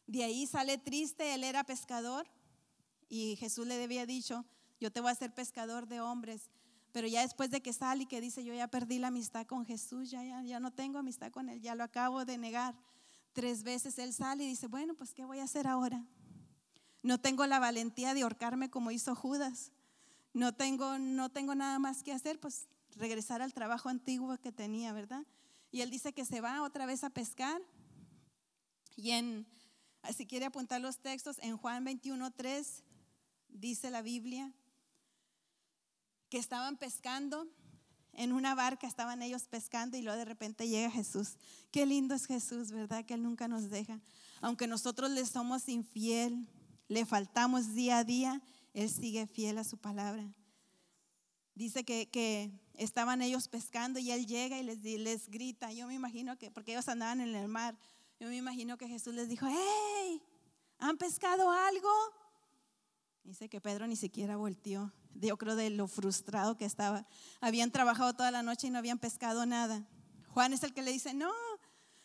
de 0.07 0.23
ahí 0.23 0.47
sale 0.47 0.77
triste, 0.77 1.33
él 1.33 1.43
era 1.43 1.65
pescador 1.65 2.25
y 3.09 3.35
Jesús 3.35 3.67
le 3.67 3.83
había 3.83 4.05
dicho, 4.05 4.45
yo 4.79 4.89
te 4.89 5.01
voy 5.01 5.09
a 5.09 5.11
hacer 5.11 5.33
pescador 5.33 5.85
de 5.85 5.99
hombres. 5.99 6.49
Pero 6.93 7.07
ya 7.09 7.23
después 7.23 7.51
de 7.51 7.61
que 7.61 7.73
sale 7.73 8.03
y 8.03 8.05
que 8.05 8.21
dice, 8.21 8.45
yo 8.45 8.53
ya 8.53 8.69
perdí 8.69 8.97
la 8.97 9.07
amistad 9.07 9.45
con 9.45 9.65
Jesús, 9.65 10.09
ya, 10.09 10.23
ya, 10.23 10.41
ya 10.43 10.61
no 10.61 10.71
tengo 10.71 10.97
amistad 10.97 11.29
con 11.29 11.49
Él, 11.49 11.59
ya 11.59 11.75
lo 11.75 11.83
acabo 11.83 12.23
de 12.23 12.37
negar. 12.37 12.73
Tres 13.33 13.63
veces 13.63 13.99
Él 13.99 14.13
sale 14.13 14.45
y 14.45 14.47
dice, 14.47 14.67
bueno, 14.67 14.95
pues 14.95 15.13
¿qué 15.13 15.25
voy 15.25 15.39
a 15.39 15.43
hacer 15.43 15.67
ahora? 15.67 16.05
No 17.03 17.19
tengo 17.19 17.45
la 17.47 17.59
valentía 17.59 18.13
de 18.13 18.21
ahorcarme 18.21 18.69
como 18.69 18.91
hizo 18.91 19.13
Judas. 19.13 19.73
No 20.35 20.53
tengo, 20.53 20.99
no 20.99 21.29
tengo 21.29 21.55
nada 21.55 21.79
más 21.79 22.03
que 22.03 22.11
hacer, 22.11 22.41
pues 22.41 22.67
regresar 22.97 23.41
al 23.41 23.53
trabajo 23.53 23.87
antiguo 23.87 24.37
que 24.37 24.51
tenía, 24.51 24.91
¿verdad? 24.91 25.25
Y 25.71 25.79
Él 25.79 25.89
dice 25.89 26.11
que 26.11 26.25
se 26.25 26.41
va 26.41 26.61
otra 26.61 26.85
vez 26.85 27.05
a 27.05 27.09
pescar. 27.09 27.61
Y 28.97 29.11
en, 29.11 29.47
si 30.13 30.27
quiere 30.27 30.43
apuntar 30.45 30.81
los 30.81 30.99
textos, 30.99 31.37
en 31.41 31.55
Juan 31.55 31.85
21, 31.85 32.31
3 32.31 32.83
dice 33.47 33.89
la 33.89 34.01
Biblia, 34.01 34.51
que 36.27 36.37
estaban 36.37 36.75
pescando 36.75 37.47
en 38.11 38.33
una 38.33 38.55
barca, 38.55 38.87
estaban 38.87 39.21
ellos 39.21 39.47
pescando 39.47 39.95
y 39.95 40.01
luego 40.01 40.19
de 40.19 40.25
repente 40.25 40.67
llega 40.67 40.91
Jesús. 40.91 41.37
Qué 41.71 41.85
lindo 41.85 42.13
es 42.13 42.25
Jesús, 42.25 42.71
¿verdad? 42.71 43.05
Que 43.05 43.13
Él 43.13 43.23
nunca 43.23 43.47
nos 43.47 43.69
deja. 43.69 44.01
Aunque 44.41 44.67
nosotros 44.67 45.09
le 45.11 45.25
somos 45.25 45.69
infiel, 45.69 46.45
le 46.89 47.05
faltamos 47.05 47.73
día 47.73 47.99
a 47.99 48.03
día, 48.03 48.41
Él 48.75 48.91
sigue 48.91 49.25
fiel 49.25 49.57
a 49.57 49.63
su 49.63 49.77
palabra. 49.77 50.31
Dice 51.55 51.83
que, 51.83 52.07
que 52.11 52.51
estaban 52.75 53.23
ellos 53.23 53.47
pescando 53.47 53.97
y 53.97 54.11
Él 54.11 54.27
llega 54.27 54.59
y 54.59 54.63
les, 54.63 54.83
les 54.83 55.29
grita. 55.29 55.73
Yo 55.73 55.87
me 55.87 55.95
imagino 55.95 56.37
que, 56.37 56.51
porque 56.51 56.73
ellos 56.73 56.87
andaban 56.87 57.21
en 57.21 57.33
el 57.33 57.47
mar, 57.47 57.75
yo 58.19 58.27
me 58.27 58.37
imagino 58.37 58.77
que 58.77 58.87
Jesús 58.87 59.15
les 59.15 59.27
dijo, 59.27 59.47
hey, 59.49 60.21
¿han 60.77 60.97
pescado 60.97 61.49
algo? 61.49 61.89
Dice 63.23 63.49
que 63.49 63.59
Pedro 63.59 63.87
ni 63.87 63.95
siquiera 63.95 64.37
volteó 64.37 64.93
yo 65.15 65.37
creo 65.37 65.55
de 65.55 65.69
lo 65.69 65.87
frustrado 65.87 66.57
que 66.57 66.65
estaba. 66.65 67.07
Habían 67.41 67.71
trabajado 67.71 68.13
toda 68.13 68.31
la 68.31 68.43
noche 68.43 68.67
y 68.67 68.69
no 68.69 68.79
habían 68.79 68.99
pescado 68.99 69.45
nada. 69.45 69.87
Juan 70.29 70.53
es 70.53 70.63
el 70.63 70.73
que 70.73 70.81
le 70.81 70.91
dice, 70.91 71.13
no, 71.13 71.31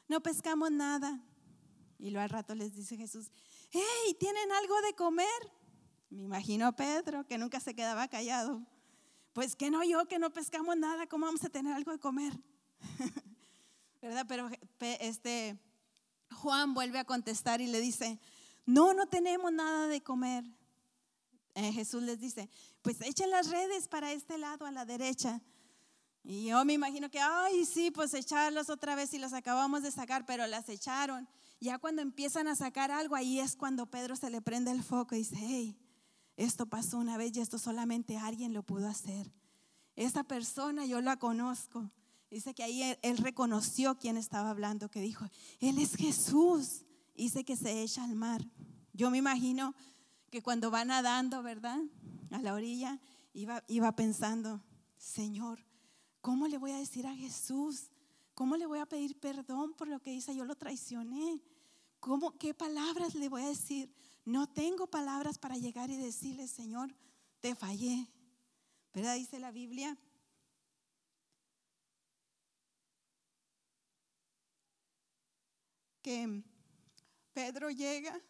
no 0.08 0.22
pescamos 0.22 0.70
nada. 0.70 1.20
Y 1.98 2.10
luego 2.10 2.22
al 2.22 2.30
rato 2.30 2.54
les 2.54 2.74
dice 2.74 2.96
Jesús, 2.96 3.30
hey, 3.70 4.16
¿tienen 4.18 4.50
algo 4.52 4.80
de 4.82 4.94
comer? 4.94 5.26
Me 6.10 6.22
imagino 6.22 6.66
a 6.66 6.72
Pedro, 6.72 7.24
que 7.24 7.38
nunca 7.38 7.60
se 7.60 7.74
quedaba 7.74 8.08
callado. 8.08 8.60
Pues 9.32 9.54
que 9.54 9.70
no 9.70 9.84
yo, 9.84 10.06
que 10.06 10.18
no 10.18 10.30
pescamos 10.30 10.76
nada, 10.76 11.06
¿cómo 11.06 11.26
vamos 11.26 11.44
a 11.44 11.48
tener 11.48 11.72
algo 11.72 11.92
de 11.92 12.00
comer? 12.00 12.32
¿Verdad? 14.02 14.26
Pero 14.26 14.50
este 14.80 15.56
Juan 16.32 16.74
vuelve 16.74 16.98
a 16.98 17.04
contestar 17.04 17.60
y 17.60 17.68
le 17.68 17.80
dice, 17.80 18.18
no, 18.66 18.92
no 18.92 19.06
tenemos 19.06 19.52
nada 19.52 19.86
de 19.86 20.00
comer. 20.00 20.44
Eh, 21.54 21.72
Jesús 21.72 22.02
les 22.02 22.18
dice, 22.18 22.48
pues 22.82 23.00
echen 23.02 23.30
las 23.30 23.48
redes 23.48 23.86
para 23.86 24.12
este 24.12 24.36
lado 24.36 24.66
a 24.66 24.72
la 24.72 24.84
derecha. 24.84 25.40
Y 26.22 26.46
yo 26.46 26.64
me 26.64 26.72
imagino 26.72 27.10
que, 27.10 27.20
ay, 27.20 27.64
sí, 27.64 27.90
pues 27.90 28.14
echarlas 28.14 28.68
otra 28.68 28.94
vez 28.94 29.14
y 29.14 29.18
las 29.18 29.32
acabamos 29.32 29.82
de 29.82 29.90
sacar, 29.90 30.26
pero 30.26 30.46
las 30.46 30.68
echaron. 30.68 31.28
Ya 31.60 31.78
cuando 31.78 32.02
empiezan 32.02 32.48
a 32.48 32.56
sacar 32.56 32.90
algo, 32.90 33.14
ahí 33.14 33.38
es 33.38 33.56
cuando 33.56 33.86
Pedro 33.86 34.16
se 34.16 34.30
le 34.30 34.42
prende 34.42 34.70
el 34.70 34.82
foco 34.82 35.14
y 35.14 35.18
dice, 35.18 35.36
hey, 35.38 35.76
esto 36.40 36.64
pasó 36.64 36.96
una 36.96 37.18
vez 37.18 37.36
y 37.36 37.40
esto 37.40 37.58
solamente 37.58 38.16
alguien 38.16 38.54
lo 38.54 38.62
pudo 38.62 38.88
hacer. 38.88 39.30
Esa 39.94 40.24
persona 40.24 40.86
yo 40.86 41.02
la 41.02 41.18
conozco. 41.18 41.90
Dice 42.30 42.54
que 42.54 42.62
ahí 42.62 42.96
él, 43.02 43.18
reconoció 43.18 43.98
quién 43.98 44.16
estaba 44.16 44.48
hablando, 44.48 44.90
que 44.90 45.02
dijo, 45.02 45.26
Él 45.58 45.78
es 45.78 45.96
Jesús. 45.96 46.86
Dice 47.14 47.44
que 47.44 47.56
se 47.56 47.82
echa 47.82 48.04
al 48.04 48.14
mar. 48.14 48.42
Yo 48.94 49.10
me 49.10 49.18
imagino 49.18 49.74
que 50.30 50.42
cuando 50.42 50.70
va 50.70 50.82
nadando, 50.86 51.42
¿verdad? 51.42 51.78
A 52.30 52.40
la 52.40 52.54
orilla, 52.54 52.98
iba, 53.34 53.62
iba 53.68 53.94
pensando, 53.94 54.64
Señor, 54.96 55.66
¿cómo 56.22 56.48
le 56.48 56.56
voy 56.56 56.70
a 56.70 56.78
decir 56.78 57.06
a 57.06 57.14
Jesús? 57.14 57.90
¿Cómo 58.32 58.56
le 58.56 58.64
voy 58.64 58.78
a 58.78 58.86
pedir 58.86 59.20
perdón 59.20 59.74
por 59.74 59.88
lo 59.88 60.00
que 60.00 60.14
hice? 60.14 60.34
Yo 60.34 60.46
lo 60.46 60.54
traicioné. 60.54 61.42
¿Cómo, 61.98 62.38
¿Qué 62.38 62.54
palabras 62.54 63.14
le 63.14 63.28
voy 63.28 63.42
a 63.42 63.48
decir? 63.48 63.92
No 64.24 64.48
tengo 64.48 64.86
palabras 64.86 65.38
para 65.38 65.56
llegar 65.56 65.90
y 65.90 65.96
decirle, 65.96 66.46
Señor, 66.46 66.94
te 67.40 67.54
fallé. 67.54 68.08
¿Verdad? 68.92 69.16
Dice 69.16 69.38
la 69.38 69.50
Biblia. 69.50 69.96
Que 76.02 76.42
Pedro 77.32 77.70
llega, 77.70 78.20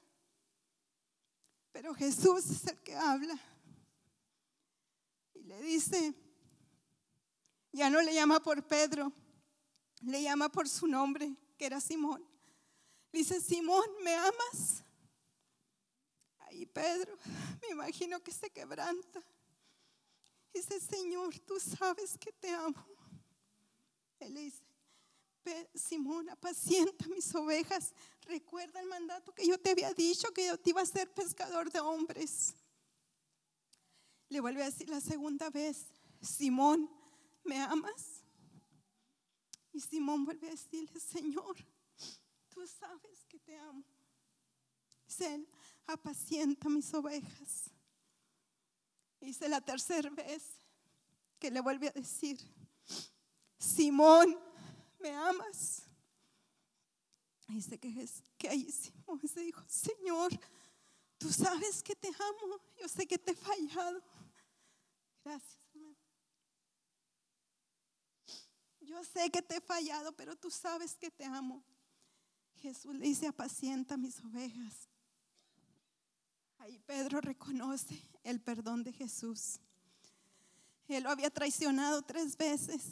pero 1.73 1.95
Jesús 1.95 2.51
es 2.51 2.67
el 2.67 2.83
que 2.83 2.95
habla. 2.95 3.39
Y 5.35 5.43
le 5.45 5.63
dice, 5.63 6.15
ya 7.73 7.89
no 7.89 8.03
le 8.03 8.13
llama 8.13 8.41
por 8.41 8.67
Pedro, 8.67 9.13
le 10.03 10.23
llama 10.23 10.51
por 10.51 10.69
su 10.69 10.87
nombre, 10.87 11.35
que 11.57 11.67
era 11.67 11.81
Simón. 11.81 12.25
dice, 13.13 13.41
Simón, 13.41 13.85
¿me 14.03 14.15
amas? 14.15 14.85
Ahí 16.51 16.67
Pedro, 16.67 17.17
me 17.63 17.69
imagino 17.69 18.21
que 18.21 18.33
se 18.33 18.51
quebranta. 18.51 19.23
Dice, 20.53 20.81
Señor, 20.81 21.39
tú 21.41 21.61
sabes 21.61 22.19
que 22.19 22.33
te 22.33 22.51
amo. 22.51 22.85
Él 24.19 24.35
le 24.35 24.41
dice, 24.41 25.71
Simón, 25.75 26.29
apacienta 26.29 27.07
mis 27.07 27.33
ovejas. 27.37 27.95
Recuerda 28.23 28.81
el 28.81 28.87
mandato 28.87 29.33
que 29.33 29.47
yo 29.47 29.59
te 29.61 29.71
había 29.71 29.95
dicho, 29.95 30.33
que 30.33 30.49
yo 30.49 30.59
te 30.59 30.71
iba 30.71 30.83
a 30.83 30.87
ser 30.87 31.09
pescador 31.15 31.71
de 31.71 31.79
hombres. 31.79 32.55
Le 34.29 34.41
vuelve 34.41 34.63
a 34.63 34.67
decir 34.67 34.89
la 34.89 35.01
segunda 35.01 35.51
vez, 35.51 35.87
Simón, 36.21 36.91
¿me 37.45 37.61
amas? 37.61 38.25
Y 39.73 39.81
Simón 39.81 40.25
vuelve 40.25 40.49
a 40.49 40.51
decirle, 40.51 40.99
Señor, 40.99 41.57
tú 42.49 42.67
sabes 42.67 43.25
que 43.29 43.39
te 43.39 43.57
amo. 43.57 43.85
Dice 45.11 45.45
apacienta 45.89 46.69
mis 46.69 46.95
ovejas. 46.95 47.69
Dice 49.21 49.49
la 49.49 49.61
tercera 49.61 50.09
vez 50.11 50.45
que 51.41 51.51
le 51.51 51.61
vuelve 51.61 51.89
a 51.89 51.91
decir, 51.91 52.39
Simón, 53.59 54.39
¿me 55.01 55.11
amas? 55.11 55.83
Dice 57.49 57.77
que, 57.77 57.89
es, 58.01 58.23
que 58.39 58.49
ahí 58.49 58.71
Simón 58.71 59.21
se 59.27 59.41
dijo, 59.41 59.65
Señor, 59.67 60.31
tú 61.19 61.33
sabes 61.33 61.83
que 61.83 61.97
te 61.97 62.07
amo, 62.09 62.61
yo 62.81 62.87
sé 62.87 63.05
que 63.05 63.19
te 63.19 63.33
he 63.33 63.35
fallado. 63.35 64.01
Gracias. 65.25 65.59
Yo 68.79 69.03
sé 69.03 69.29
que 69.31 69.43
te 69.43 69.57
he 69.57 69.61
fallado, 69.61 70.13
pero 70.13 70.37
tú 70.37 70.53
sabes 70.53 70.95
que 70.95 71.11
te 71.11 71.25
amo. 71.25 71.65
Jesús 72.61 72.95
le 72.95 73.07
dice, 73.07 73.27
apacienta 73.27 73.97
mis 73.97 74.21
ovejas. 74.21 74.90
Ahí 76.61 76.79
Pedro 76.87 77.21
reconoce 77.21 78.01
el 78.23 78.41
perdón 78.41 78.85
de 78.85 78.93
Jesús. 78.93 79.59
Él 80.89 81.05
lo 81.05 81.11
había 81.11 81.31
traicionado 81.31 82.03
tres 82.03 82.37
veces. 82.37 82.85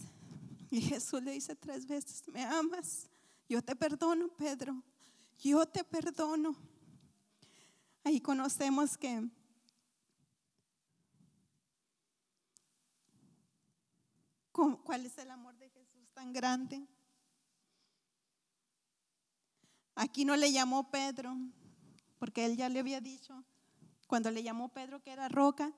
Y 0.71 0.81
Jesús 0.81 1.23
le 1.23 1.33
dice 1.33 1.55
tres 1.55 1.87
veces, 1.87 2.23
¿me 2.29 2.45
amas? 2.45 3.09
Yo 3.49 3.63
te 3.63 3.75
perdono, 3.75 4.29
Pedro. 4.29 4.83
Yo 5.39 5.65
te 5.67 5.85
perdono. 5.85 6.57
Ahí 8.05 8.21
conocemos 8.21 8.97
que 8.97 9.29
cuál 14.85 15.07
es 15.07 15.17
el 15.19 15.31
amor 15.31 15.57
de 15.57 15.71
Jesús 15.71 16.09
tan 16.13 16.33
grande. 16.33 16.85
Aquí 19.95 20.25
no 20.25 20.37
le 20.37 20.53
llamó 20.53 20.91
Pedro, 20.91 21.37
porque 22.19 22.45
él 22.45 22.57
ya 22.57 22.69
le 22.69 22.81
había 22.81 23.01
dicho, 23.01 23.45
cuando 24.09 24.31
le 24.31 24.43
llamó 24.43 24.71
Pedro 24.71 25.01
que 25.01 25.13
era 25.13 25.29
roca, 25.29 25.73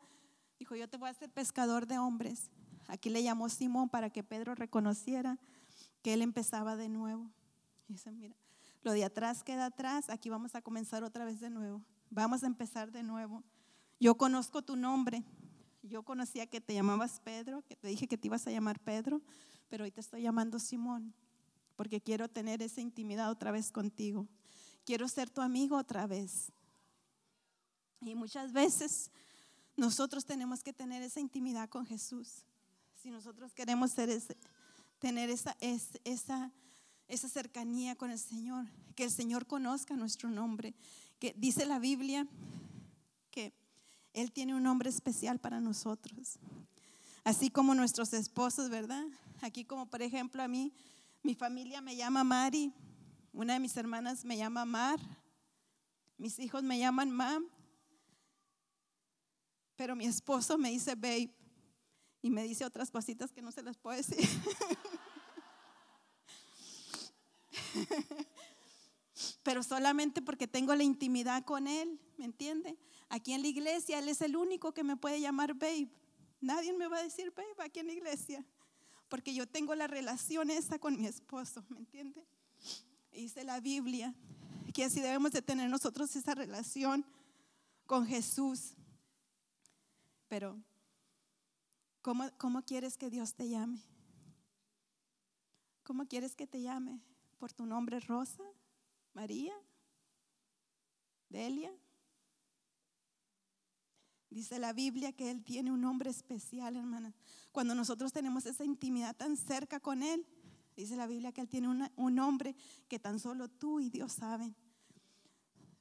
dijo, 0.59 0.77
yo 0.77 0.89
te 0.89 0.97
voy 0.97 1.09
a 1.09 1.11
hacer 1.11 1.31
pescador 1.31 1.87
de 1.87 1.99
hombres. 1.99 2.49
Aquí 2.87 3.11
le 3.11 3.23
llamó 3.23 3.49
Simón 3.49 3.89
para 3.89 4.09
que 4.09 4.23
Pedro 4.23 4.55
reconociera 4.55 5.39
que 6.01 6.15
él 6.15 6.23
empezaba 6.23 6.77
de 6.77 6.89
nuevo. 6.89 7.31
dice, 7.89 8.11
mira, 8.13 8.37
lo 8.83 8.93
de 8.93 9.05
atrás 9.05 9.43
queda 9.43 9.67
atrás, 9.67 10.09
aquí 10.09 10.31
vamos 10.31 10.55
a 10.55 10.63
comenzar 10.63 11.03
otra 11.05 11.25
vez 11.25 11.41
de 11.41 11.51
nuevo. 11.51 11.83
Vamos 12.09 12.43
a 12.45 12.47
empezar 12.47 12.93
de 12.93 13.03
nuevo. 13.03 13.43
Yo 13.99 14.17
conozco 14.17 14.63
tu 14.63 14.77
nombre, 14.77 15.25
yo 15.83 16.05
conocía 16.05 16.47
que 16.47 16.61
te 16.61 16.73
llamabas 16.73 17.21
Pedro, 17.21 17.63
que 17.67 17.77
te 17.77 17.89
dije 17.89 18.07
que 18.07 18.17
te 18.17 18.29
ibas 18.29 18.47
a 18.47 18.51
llamar 18.51 18.79
Pedro, 18.81 19.21
pero 19.69 19.85
hoy 19.85 19.91
te 19.91 20.01
estoy 20.01 20.23
llamando 20.23 20.59
Simón, 20.59 21.13
porque 21.75 22.01
quiero 22.01 22.29
tener 22.29 22.63
esa 22.63 22.81
intimidad 22.81 23.29
otra 23.29 23.51
vez 23.51 23.73
contigo. 23.73 24.27
Quiero 24.85 25.09
ser 25.09 25.29
tu 25.31 25.41
amigo 25.41 25.77
otra 25.77 26.07
vez. 26.07 26.53
Y 28.01 28.15
muchas 28.15 28.53
veces 28.53 29.11
nosotros 29.77 30.25
tenemos 30.25 30.63
que 30.63 30.73
tener 30.73 31.03
esa 31.03 31.21
intimidad 31.21 31.69
con 31.69 31.87
Jesús. 31.87 32.45
Si 32.95 33.11
nosotros 33.11 33.53
queremos 33.53 33.95
tener 34.99 35.31
esa, 35.31 35.57
esa, 35.61 36.53
esa 37.09 37.29
cercanía 37.29 37.97
con 37.97 38.11
el 38.11 38.19
Señor, 38.19 38.67
que 38.95 39.05
el 39.05 39.11
Señor 39.11 39.47
conozca 39.47 39.97
nuestro 39.97 40.31
nombre, 40.31 40.75
que 41.19 41.35
dice 41.37 41.67
la 41.67 41.79
Biblia 41.79 42.27
que 43.31 43.53
él 44.13 44.33
tiene 44.33 44.55
un 44.55 44.63
nombre 44.63 44.91
especial 44.91 45.39
para 45.39 45.61
nosotros. 45.61 46.39
Así 47.25 47.51
como 47.51 47.75
nuestros 47.75 48.13
esposos, 48.13 48.71
¿verdad? 48.71 49.05
Aquí 49.43 49.65
como 49.65 49.87
por 49.87 50.03
ejemplo 50.03 50.43
a 50.43 50.49
mí, 50.49 50.73
mi 51.23 51.35
familia 51.35 51.81
me 51.81 51.97
llama 51.97 52.25
Mari, 52.25 52.73
una 53.33 53.55
de 53.55 53.61
mis 53.61 53.77
hermanas 53.77 54.25
me 54.25 54.37
llama 54.37 54.65
Mar, 54.65 54.99
mis 56.17 56.39
hijos 56.39 56.63
me 56.63 56.79
llaman 56.79 57.11
Mam, 57.11 57.47
pero 59.81 59.97
mi 59.97 60.05
esposo 60.05 60.59
me 60.59 60.69
dice 60.69 60.95
Babe 60.95 61.35
y 62.21 62.29
me 62.29 62.43
dice 62.43 62.67
otras 62.67 62.91
cositas 62.91 63.33
que 63.33 63.41
no 63.41 63.51
se 63.51 63.63
las 63.63 63.79
puedo 63.79 63.97
decir. 63.97 64.19
pero 69.43 69.63
solamente 69.63 70.21
porque 70.21 70.47
tengo 70.47 70.75
la 70.75 70.83
intimidad 70.83 71.47
con 71.47 71.67
él, 71.67 71.99
¿me 72.19 72.27
entiende? 72.27 72.77
Aquí 73.09 73.33
en 73.33 73.41
la 73.41 73.49
iglesia 73.49 74.01
Él 74.01 74.11
es 74.11 74.21
el 74.21 74.37
único 74.37 74.75
que 74.75 74.85
me 74.85 74.99
puede 74.99 75.19
llamar 75.19 75.55
babe. 75.55 75.91
Nadie 76.43 76.75
me 76.75 76.87
va 76.87 76.99
a 76.99 77.03
decir 77.03 77.33
babe 77.35 77.65
aquí 77.65 77.81
en 77.81 77.87
la 77.87 77.95
iglesia. 77.95 78.45
Porque 79.09 79.33
yo 79.33 79.49
tengo 79.49 79.75
la 79.75 79.87
relación 79.87 80.51
esa 80.51 80.79
con 80.79 81.01
mi 81.01 81.07
esposo, 81.07 81.65
¿me 81.71 81.79
entiende? 81.79 82.23
Dice 83.13 83.45
la 83.45 83.61
Biblia 83.61 84.15
que 84.75 84.85
así 84.85 85.01
debemos 85.01 85.33
de 85.33 85.41
tener 85.41 85.71
nosotros 85.71 86.15
esa 86.17 86.35
relación 86.35 87.07
con 87.87 88.07
Jesús. 88.07 88.75
Pero, 90.31 90.63
¿cómo, 92.03 92.31
¿cómo 92.39 92.63
quieres 92.63 92.97
que 92.97 93.11
Dios 93.11 93.35
te 93.35 93.49
llame? 93.49 93.83
¿Cómo 95.83 96.07
quieres 96.07 96.37
que 96.37 96.47
te 96.47 96.63
llame? 96.63 97.01
¿Por 97.37 97.53
tu 97.53 97.67
nombre 97.67 97.99
Rosa? 97.99 98.45
¿María? 99.13 99.53
¿Delia? 101.29 101.73
Dice 104.31 104.61
la 104.61 104.73
Biblia 104.73 105.11
que 105.11 105.33
Él 105.33 105.43
tiene 105.43 105.73
un 105.73 105.81
nombre 105.81 106.11
especial, 106.11 106.77
hermana. 106.77 107.13
Cuando 107.51 107.75
nosotros 107.75 108.13
tenemos 108.13 108.47
esa 108.47 108.65
intimidad 108.65 109.17
tan 109.17 109.37
cerca 109.37 109.81
con 109.81 110.05
Él, 110.05 110.25
dice 110.77 110.95
la 110.95 111.09
Biblia 111.09 111.33
que 111.33 111.41
Él 111.41 111.49
tiene 111.49 111.91
un 111.97 112.15
nombre 112.15 112.55
que 112.87 113.01
tan 113.01 113.19
solo 113.19 113.49
tú 113.49 113.81
y 113.81 113.91
Dios 113.91 114.13
saben. 114.13 114.55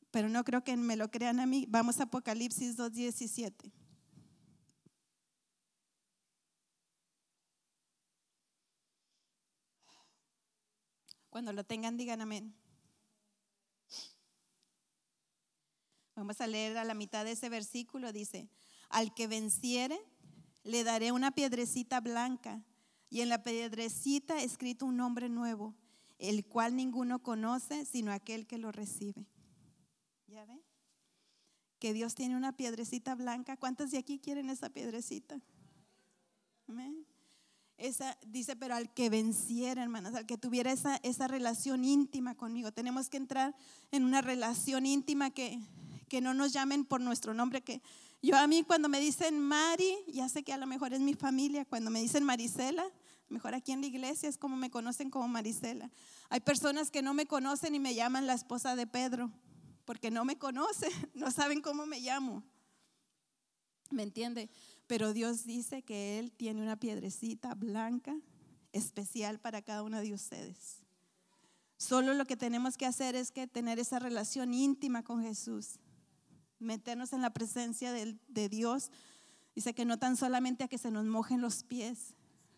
Pero 0.10 0.28
no 0.28 0.44
creo 0.44 0.64
que 0.64 0.76
me 0.76 0.96
lo 0.96 1.12
crean 1.12 1.40
a 1.40 1.46
mí. 1.46 1.68
Vamos 1.70 2.00
a 2.00 2.04
Apocalipsis 2.06 2.76
2.17. 2.80 3.72
Cuando 11.30 11.54
lo 11.54 11.64
tengan, 11.64 11.98
digan 11.98 12.22
amén. 12.22 12.56
Vamos 16.16 16.42
a 16.42 16.48
leer 16.48 16.78
a 16.78 16.84
la 16.84 16.94
mitad 16.94 17.24
de 17.24 17.32
ese 17.32 17.50
versículo. 17.50 18.12
Dice, 18.12 18.50
al 18.90 19.14
que 19.14 19.28
venciere, 19.28 20.00
le 20.64 20.84
daré 20.84 21.12
una 21.12 21.32
piedrecita 21.32 22.02
blanca 22.02 22.64
y 23.10 23.22
en 23.22 23.30
la 23.30 23.44
piedrecita 23.44 24.42
escrito 24.42 24.86
un 24.86 24.98
nombre 24.98 25.30
nuevo, 25.30 25.76
el 26.18 26.46
cual 26.46 26.76
ninguno 26.76 27.24
conoce 27.24 27.86
sino 27.86 28.12
aquel 28.12 28.48
que 28.48 28.58
lo 28.58 28.72
recibe. 28.72 29.26
¿Ya 30.28 30.46
ve? 30.46 30.62
Que 31.80 31.94
Dios 31.94 32.16
tiene 32.16 32.36
una 32.36 32.56
piedrecita 32.58 33.16
blanca. 33.16 33.56
¿Cuántos 33.56 33.92
de 33.92 33.98
aquí 33.98 34.20
quieren 34.20 34.50
esa 34.50 34.70
piedrecita? 34.70 35.42
Amén. 36.68 37.06
Esa, 37.80 38.18
dice, 38.28 38.56
pero 38.56 38.76
al 38.76 38.94
que 38.94 39.10
venciera, 39.10 39.82
hermanas, 39.82 40.14
al 40.14 40.26
que 40.26 40.38
tuviera 40.38 40.72
esa, 40.72 40.98
esa 40.98 41.28
relación 41.28 41.86
íntima 41.86 42.36
conmigo. 42.36 42.72
Tenemos 42.72 43.10
que 43.10 43.18
entrar 43.18 43.56
en 43.92 44.04
una 44.04 44.22
relación 44.22 44.86
íntima 44.86 45.32
que 45.32 45.60
que 46.10 46.20
no 46.20 46.34
nos 46.34 46.52
llamen 46.52 46.84
por 46.84 47.00
nuestro 47.00 47.34
nombre, 47.34 47.62
que 47.62 47.82
yo 48.22 48.36
a 48.36 48.48
mí 48.48 48.64
cuando 48.64 48.90
me 48.90 49.00
dicen 49.00 49.40
Mari, 49.40 49.96
ya 50.08 50.28
sé 50.28 50.44
que 50.44 50.52
a 50.52 50.58
lo 50.58 50.68
mejor 50.68 50.94
es 50.94 51.00
mi 51.00 51.14
familia, 51.14 51.64
cuando 51.64 51.90
me 51.90 52.02
dicen 52.02 52.26
Marisela, 52.26 52.86
mejor 53.30 53.54
aquí 53.54 53.72
en 53.72 53.80
la 53.80 53.88
iglesia 53.88 54.28
es 54.28 54.38
como 54.38 54.58
me 54.58 54.70
conocen 54.70 55.10
como 55.10 55.28
Marisela. 55.30 55.90
Hay 56.30 56.42
personas 56.42 56.92
que 56.92 57.02
no 57.02 57.14
me 57.14 57.28
conocen 57.28 57.76
y 57.76 57.80
me 57.80 57.96
llaman 57.96 58.28
la 58.28 58.34
esposa 58.34 58.76
de 58.76 58.88
Pedro, 58.88 59.32
porque 59.86 60.12
no 60.12 60.26
me 60.26 60.38
conocen, 60.38 60.92
no 61.14 61.32
saben 61.32 61.62
cómo 61.62 61.86
me 61.86 62.02
llamo. 62.02 62.44
¿Me 63.92 64.04
entiende? 64.04 64.50
Pero 64.90 65.14
Dios 65.14 65.46
dice 65.46 65.84
que 65.84 66.18
Él 66.18 66.32
tiene 66.32 66.64
una 66.64 66.76
piedrecita 66.76 67.54
blanca 67.54 68.18
especial 68.72 69.40
para 69.40 69.62
cada 69.62 69.84
uno 69.84 70.02
de 70.02 70.16
ustedes. 70.16 70.80
Solo 71.78 72.16
lo 72.16 72.26
que 72.26 72.36
tenemos 72.36 72.76
que 72.76 72.88
hacer 72.88 73.16
es 73.16 73.30
que 73.30 73.46
tener 73.46 73.78
esa 73.78 74.00
relación 74.00 74.52
íntima 74.52 75.04
con 75.04 75.22
Jesús, 75.22 75.78
meternos 76.58 77.14
en 77.14 77.22
la 77.22 77.30
presencia 77.30 77.94
de, 77.94 78.18
de 78.30 78.50
Dios. 78.50 78.90
Dice 79.54 79.76
que 79.76 79.86
no 79.86 80.00
tan 80.00 80.18
solamente 80.18 80.64
a 80.64 80.68
que 80.68 80.80
se 80.80 80.90
nos 80.90 81.06
mojen 81.06 81.40
los 81.40 81.64
pies, 81.64 82.16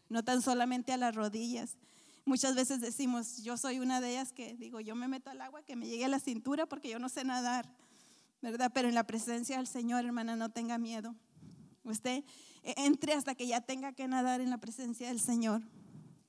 no 0.07 0.23
tan 0.23 0.41
solamente 0.41 0.93
a 0.93 0.97
las 0.97 1.13
rodillas. 1.13 1.75
Muchas 2.23 2.55
veces 2.55 2.79
decimos, 2.79 3.43
yo 3.43 3.57
soy 3.57 3.79
una 3.79 3.99
de 3.99 4.11
ellas 4.11 4.31
que 4.31 4.55
digo, 4.55 4.79
yo 4.79 4.95
me 4.95 5.09
meto 5.09 5.31
al 5.31 5.41
agua 5.41 5.63
que 5.63 5.75
me 5.75 5.85
llegue 5.85 6.05
a 6.05 6.07
la 6.07 6.19
cintura 6.21 6.65
porque 6.65 6.87
yo 6.87 6.97
no 6.97 7.09
sé 7.09 7.25
nadar, 7.25 7.75
¿verdad? 8.41 8.71
Pero 8.73 8.87
en 8.87 8.95
la 8.95 9.05
presencia 9.05 9.57
del 9.57 9.67
Señor, 9.67 10.05
hermana, 10.05 10.37
no 10.37 10.47
tenga 10.47 10.77
miedo. 10.77 11.13
Usted 11.83 12.23
entre 12.63 13.13
hasta 13.13 13.35
que 13.35 13.47
ya 13.47 13.61
tenga 13.61 13.93
que 13.93 14.07
nadar 14.07 14.41
en 14.41 14.49
la 14.49 14.59
presencia 14.59 15.07
del 15.07 15.19
Señor, 15.19 15.63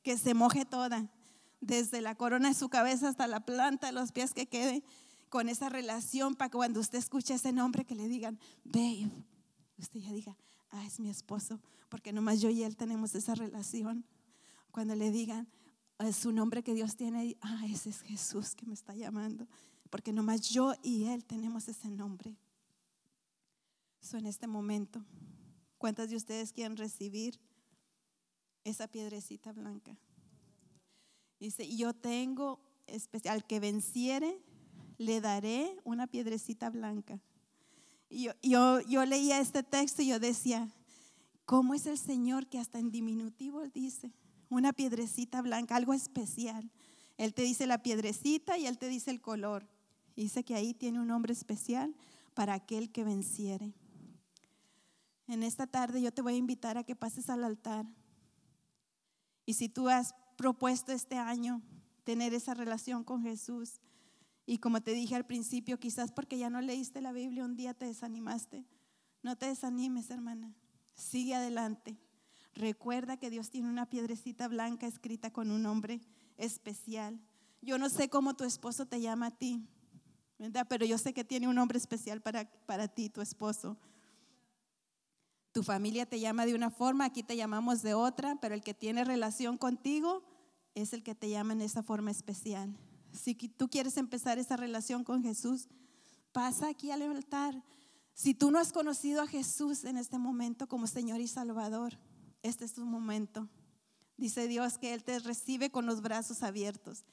que 0.02 0.16
se 0.16 0.34
moje 0.34 0.64
toda, 0.64 1.10
desde 1.60 2.00
la 2.00 2.14
corona 2.16 2.48
de 2.48 2.54
su 2.54 2.68
cabeza 2.68 3.08
hasta 3.08 3.26
la 3.26 3.40
planta 3.40 3.86
de 3.86 3.92
los 3.92 4.12
pies 4.12 4.34
que 4.34 4.46
quede 4.46 4.82
con 5.28 5.48
esa 5.48 5.68
relación 5.68 6.34
para 6.34 6.50
que 6.50 6.56
cuando 6.56 6.80
usted 6.80 6.98
escuche 6.98 7.34
ese 7.34 7.52
nombre 7.52 7.84
que 7.84 7.94
le 7.94 8.08
digan, 8.08 8.38
babe, 8.64 9.10
usted 9.78 10.00
ya 10.00 10.12
diga, 10.12 10.36
ah, 10.70 10.84
es 10.84 11.00
mi 11.00 11.08
esposo, 11.08 11.60
porque 11.88 12.12
nomás 12.12 12.40
yo 12.40 12.50
y 12.50 12.64
él 12.64 12.76
tenemos 12.76 13.14
esa 13.14 13.34
relación. 13.34 14.04
Cuando 14.70 14.94
le 14.94 15.10
digan, 15.10 15.48
es 16.00 16.16
su 16.16 16.32
nombre 16.32 16.62
que 16.62 16.74
Dios 16.74 16.96
tiene, 16.96 17.36
ah, 17.40 17.64
ese 17.66 17.90
es 17.90 18.02
Jesús 18.02 18.54
que 18.54 18.66
me 18.66 18.74
está 18.74 18.94
llamando, 18.94 19.46
porque 19.88 20.12
nomás 20.12 20.50
yo 20.50 20.74
y 20.82 21.04
él 21.04 21.24
tenemos 21.24 21.68
ese 21.68 21.90
nombre. 21.90 22.36
Eso 24.02 24.18
en 24.18 24.26
este 24.26 24.46
momento, 24.46 25.04
¿cuántas 25.82 26.10
de 26.10 26.16
ustedes 26.16 26.52
quieren 26.52 26.76
recibir 26.76 27.40
esa 28.62 28.86
piedrecita 28.86 29.50
blanca? 29.50 29.98
Dice, 31.40 31.68
yo 31.76 31.92
tengo 31.92 32.60
especial, 32.86 33.44
que 33.44 33.58
venciere, 33.58 34.40
le 34.96 35.20
daré 35.20 35.76
una 35.82 36.06
piedrecita 36.06 36.70
blanca. 36.70 37.20
Yo, 38.10 38.30
yo, 38.44 38.80
yo 38.82 39.04
leía 39.04 39.40
este 39.40 39.64
texto 39.64 40.02
y 40.02 40.06
yo 40.06 40.20
decía, 40.20 40.68
¿cómo 41.46 41.74
es 41.74 41.86
el 41.86 41.98
Señor 41.98 42.46
que 42.46 42.60
hasta 42.60 42.78
en 42.78 42.92
diminutivo 42.92 43.66
dice 43.66 44.12
una 44.50 44.72
piedrecita 44.72 45.42
blanca, 45.42 45.74
algo 45.74 45.94
especial? 45.94 46.70
Él 47.16 47.34
te 47.34 47.42
dice 47.42 47.66
la 47.66 47.82
piedrecita 47.82 48.56
y 48.56 48.66
Él 48.66 48.78
te 48.78 48.88
dice 48.88 49.10
el 49.10 49.20
color. 49.20 49.66
Dice 50.14 50.44
que 50.44 50.54
ahí 50.54 50.74
tiene 50.74 51.00
un 51.00 51.08
nombre 51.08 51.32
especial 51.32 51.92
para 52.34 52.54
aquel 52.54 52.92
que 52.92 53.02
venciere. 53.02 53.74
En 55.32 55.42
esta 55.42 55.66
tarde 55.66 56.02
yo 56.02 56.12
te 56.12 56.20
voy 56.20 56.34
a 56.34 56.36
invitar 56.36 56.76
a 56.76 56.84
que 56.84 56.94
pases 56.94 57.30
al 57.30 57.42
altar. 57.42 57.86
Y 59.46 59.54
si 59.54 59.70
tú 59.70 59.88
has 59.88 60.14
propuesto 60.36 60.92
este 60.92 61.16
año 61.16 61.62
tener 62.04 62.34
esa 62.34 62.52
relación 62.52 63.02
con 63.02 63.22
Jesús. 63.22 63.80
Y 64.44 64.58
como 64.58 64.82
te 64.82 64.92
dije 64.92 65.14
al 65.14 65.24
principio, 65.24 65.80
quizás 65.80 66.12
porque 66.12 66.36
ya 66.36 66.50
no 66.50 66.60
leíste 66.60 67.00
la 67.00 67.12
Biblia, 67.12 67.46
un 67.46 67.56
día 67.56 67.72
te 67.72 67.86
desanimaste. 67.86 68.66
No 69.22 69.34
te 69.36 69.46
desanimes, 69.46 70.10
hermana. 70.10 70.54
Sigue 70.96 71.34
adelante. 71.34 71.96
Recuerda 72.52 73.16
que 73.16 73.30
Dios 73.30 73.48
tiene 73.48 73.70
una 73.70 73.88
piedrecita 73.88 74.48
blanca 74.48 74.86
escrita 74.86 75.32
con 75.32 75.50
un 75.50 75.62
nombre 75.62 76.02
especial. 76.36 77.18
Yo 77.62 77.78
no 77.78 77.88
sé 77.88 78.10
cómo 78.10 78.36
tu 78.36 78.44
esposo 78.44 78.84
te 78.84 79.00
llama 79.00 79.28
a 79.28 79.30
ti, 79.38 79.66
¿verdad? 80.38 80.66
pero 80.68 80.84
yo 80.84 80.98
sé 80.98 81.14
que 81.14 81.24
tiene 81.24 81.48
un 81.48 81.54
nombre 81.54 81.78
especial 81.78 82.20
para, 82.20 82.44
para 82.66 82.86
ti, 82.86 83.08
tu 83.08 83.22
esposo. 83.22 83.78
Tu 85.52 85.62
familia 85.62 86.06
te 86.06 86.18
llama 86.18 86.46
de 86.46 86.54
una 86.54 86.70
forma, 86.70 87.04
aquí 87.04 87.22
te 87.22 87.36
llamamos 87.36 87.82
de 87.82 87.94
otra, 87.94 88.36
pero 88.40 88.54
el 88.54 88.62
que 88.62 88.72
tiene 88.72 89.04
relación 89.04 89.58
contigo 89.58 90.24
es 90.74 90.94
el 90.94 91.02
que 91.02 91.14
te 91.14 91.28
llama 91.28 91.52
en 91.52 91.60
esa 91.60 91.82
forma 91.82 92.10
especial. 92.10 92.74
Si 93.12 93.34
tú 93.34 93.68
quieres 93.68 93.98
empezar 93.98 94.38
esa 94.38 94.56
relación 94.56 95.04
con 95.04 95.22
Jesús, 95.22 95.68
pasa 96.32 96.68
aquí 96.68 96.90
al 96.90 97.02
altar. 97.02 97.62
Si 98.14 98.34
tú 98.34 98.50
no 98.50 98.58
has 98.58 98.72
conocido 98.72 99.20
a 99.20 99.26
Jesús 99.26 99.84
en 99.84 99.98
este 99.98 100.18
momento 100.18 100.66
como 100.66 100.86
Señor 100.86 101.20
y 101.20 101.28
Salvador, 101.28 101.98
este 102.42 102.64
es 102.64 102.72
tu 102.72 102.84
momento. 102.86 103.48
Dice 104.16 104.48
Dios 104.48 104.78
que 104.78 104.94
Él 104.94 105.04
te 105.04 105.18
recibe 105.18 105.70
con 105.70 105.84
los 105.84 106.00
brazos 106.00 106.42
abiertos. 106.42 107.04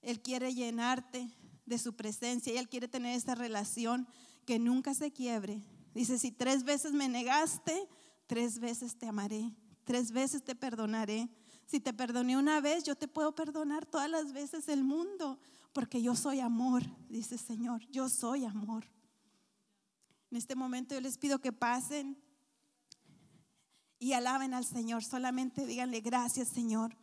Él 0.00 0.22
quiere 0.22 0.54
llenarte 0.54 1.30
de 1.66 1.78
su 1.78 1.94
presencia 1.94 2.54
y 2.54 2.58
Él 2.58 2.68
quiere 2.68 2.88
tener 2.88 3.16
esa 3.16 3.34
relación 3.34 4.06
que 4.46 4.58
nunca 4.58 4.94
se 4.94 5.12
quiebre, 5.12 5.62
Dice, 5.96 6.18
si 6.18 6.30
tres 6.30 6.62
veces 6.62 6.92
me 6.92 7.08
negaste, 7.08 7.88
tres 8.26 8.58
veces 8.58 8.98
te 8.98 9.08
amaré, 9.08 9.54
tres 9.82 10.12
veces 10.12 10.44
te 10.44 10.54
perdonaré. 10.54 11.30
Si 11.64 11.80
te 11.80 11.94
perdoné 11.94 12.36
una 12.36 12.60
vez, 12.60 12.84
yo 12.84 12.96
te 12.96 13.08
puedo 13.08 13.34
perdonar 13.34 13.86
todas 13.86 14.10
las 14.10 14.34
veces 14.34 14.66
del 14.66 14.84
mundo, 14.84 15.38
porque 15.72 16.02
yo 16.02 16.14
soy 16.14 16.40
amor, 16.40 16.82
dice 17.08 17.38
Señor, 17.38 17.80
yo 17.90 18.10
soy 18.10 18.44
amor. 18.44 18.84
En 20.30 20.36
este 20.36 20.54
momento 20.54 20.94
yo 20.94 21.00
les 21.00 21.16
pido 21.16 21.38
que 21.38 21.50
pasen 21.50 22.22
y 23.98 24.12
alaben 24.12 24.52
al 24.52 24.66
Señor, 24.66 25.02
solamente 25.02 25.64
díganle 25.64 26.00
gracias 26.02 26.48
Señor, 26.48 26.94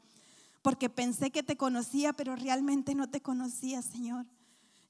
porque 0.62 0.91
pensé 0.91 1.32
que 1.32 1.41
te 1.41 1.58
conocía, 1.58 2.13
pero 2.13 2.36
realmente 2.36 2.93
no 2.93 3.10
te 3.10 3.23
conocía, 3.23 3.82
Señor. 3.82 4.27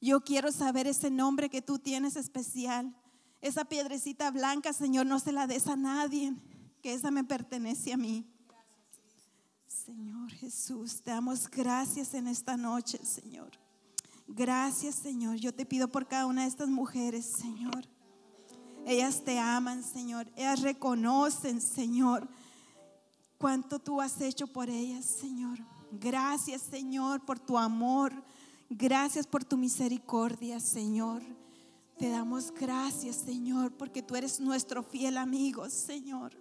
Yo 0.02 0.20
quiero 0.26 0.52
saber 0.52 0.88
ese 0.88 1.10
nombre 1.10 1.50
que 1.50 1.62
tú 1.62 1.80
tienes 1.80 2.18
especial. 2.18 2.94
Esa 3.44 3.66
piedrecita 3.66 4.32
blanca, 4.32 4.72
Señor, 4.72 5.06
no 5.06 5.20
se 5.20 5.34
la 5.34 5.48
des 5.48 5.68
a 5.68 5.76
nadie, 5.76 6.34
que 6.82 6.94
esa 6.94 7.12
me 7.12 7.26
pertenece 7.26 7.92
a 7.92 7.98
mí. 7.98 8.26
Señor 9.68 10.32
Jesús, 10.32 11.02
te 11.02 11.12
damos 11.12 11.50
gracias 11.50 12.14
en 12.14 12.30
esta 12.30 12.56
noche, 12.56 13.04
Señor. 13.04 13.52
Gracias, 14.30 14.96
Señor. 14.96 15.36
Yo 15.36 15.54
te 15.54 15.66
pido 15.66 15.90
por 15.90 16.08
cada 16.08 16.26
una 16.26 16.44
de 16.44 16.48
estas 16.48 16.70
mujeres, 16.70 17.26
Señor. 17.26 17.86
Ellas 18.86 19.26
te 19.26 19.38
aman, 19.38 19.84
Señor. 19.84 20.32
Ellas 20.38 20.62
reconocen, 20.62 21.60
Señor, 21.60 22.30
cuánto 23.38 23.78
tú 23.78 24.00
has 24.00 24.22
hecho 24.22 24.48
por 24.48 24.70
ellas, 24.70 25.04
Señor. 25.04 25.60
Gracias, 25.92 26.62
Señor, 26.62 27.26
por 27.26 27.40
tu 27.40 27.58
amor. 27.58 28.14
Gracias 28.70 29.28
por 29.28 29.44
tu 29.44 29.58
misericordia, 29.58 30.62
Señor. 30.62 31.22
Te 31.98 32.10
damos 32.10 32.52
gracias, 32.52 33.18
Señor, 33.18 33.72
porque 33.72 34.02
tú 34.02 34.16
eres 34.16 34.40
nuestro 34.40 34.84
fiel 34.84 35.18
amigo, 35.18 35.70
Señor. 35.70 36.34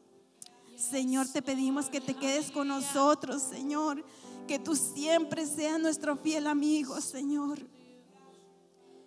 Señor, 0.76 1.28
te 1.28 1.42
pedimos 1.42 1.86
que 1.86 2.00
te 2.00 2.14
quedes 2.14 2.50
con 2.50 2.68
nosotros, 2.68 3.42
Señor. 3.42 4.04
Que 4.48 4.58
tú 4.58 4.74
siempre 4.74 5.46
seas 5.46 5.78
nuestro 5.78 6.16
fiel 6.16 6.46
amigo, 6.46 7.00
Señor. 7.00 7.58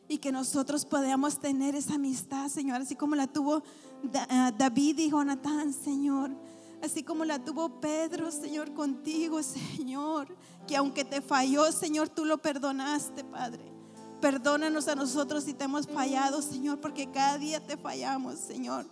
Y 0.07 0.19
que 0.19 0.31
nosotros 0.31 0.85
podamos 0.85 1.39
tener 1.39 1.75
esa 1.75 1.95
amistad, 1.95 2.47
Señor, 2.47 2.81
así 2.81 2.95
como 2.95 3.15
la 3.15 3.27
tuvo 3.27 3.63
ah, 4.29 4.53
David 4.55 4.99
y 4.99 5.09
Jonatán, 5.09 5.73
Señor. 5.73 6.31
Así 6.81 7.01
como 7.01 7.25
la 7.25 7.43
tuvo 7.43 7.81
Pedro, 7.81 8.31
Señor, 8.31 8.73
contigo, 8.73 9.41
Señor. 9.43 10.27
Que 10.67 10.77
aunque 10.77 11.03
te 11.03 11.21
falló, 11.21 11.71
Señor, 11.71 12.07
tú 12.09 12.23
lo 12.23 12.37
perdonaste, 12.37 13.23
Padre. 13.23 13.74
Perdónanos 14.21 14.87
a 14.87 14.95
nosotros 14.95 15.43
si 15.43 15.53
te 15.53 15.65
hemos 15.65 15.87
fallado, 15.87 16.41
Señor, 16.41 16.79
porque 16.79 17.11
cada 17.11 17.37
día 17.37 17.59
te 17.59 17.77
fallamos, 17.77 18.39
Señor. 18.39 18.85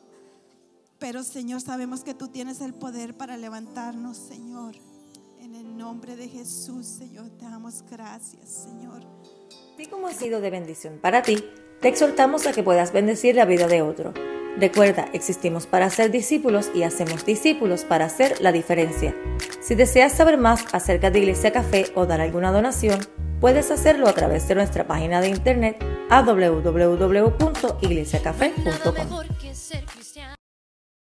Pero, 1.00 1.24
Señor, 1.24 1.62
sabemos 1.62 2.04
que 2.04 2.14
tú 2.14 2.28
tienes 2.28 2.62
el 2.62 2.74
poder 2.74 3.16
para 3.16 3.36
levantarnos, 3.38 4.18
Señor. 4.18 4.76
En 5.42 5.56
el 5.56 5.78
nombre 5.78 6.16
de 6.16 6.30
Jesús, 6.30 6.86
Señor, 6.86 7.30
te 7.32 7.46
damos 7.46 7.84
gracias, 7.90 8.50
Señor. 8.50 9.04
Así 9.74 9.88
como 9.88 10.08
ha 10.08 10.14
sido 10.14 10.40
de 10.40 10.50
bendición 10.50 11.00
para 11.02 11.22
ti, 11.22 11.44
te 11.82 11.90
exhortamos 11.90 12.48
a 12.48 12.54
que 12.54 12.64
puedas 12.64 12.94
bendecir 12.94 13.36
la 13.36 13.46
vida 13.46 13.68
de 13.68 13.82
otro. 13.82 14.14
Recuerda, 14.58 15.08
existimos 15.14 15.66
para 15.66 15.90
ser 15.90 16.12
discípulos 16.12 16.70
y 16.76 16.84
hacemos 16.84 17.26
discípulos 17.26 17.86
para 17.86 18.06
hacer 18.06 18.40
la 18.40 18.52
diferencia. 18.52 19.16
Si 19.62 19.74
deseas 19.76 20.14
saber 20.14 20.38
más 20.38 20.64
acerca 20.74 21.10
de 21.10 21.20
Iglesia 21.20 21.52
Café 21.52 21.88
o 21.96 22.06
dar 22.06 22.22
alguna 22.22 22.52
donación, 22.52 23.00
puedes 23.40 23.72
hacerlo 23.72 24.08
a 24.08 24.14
través 24.14 24.48
de 24.48 24.54
nuestra 24.56 24.86
página 24.86 25.22
de 25.22 25.30
internet 25.30 25.84
a 26.10 26.22
www.iglesiacafé.com. 26.22 28.94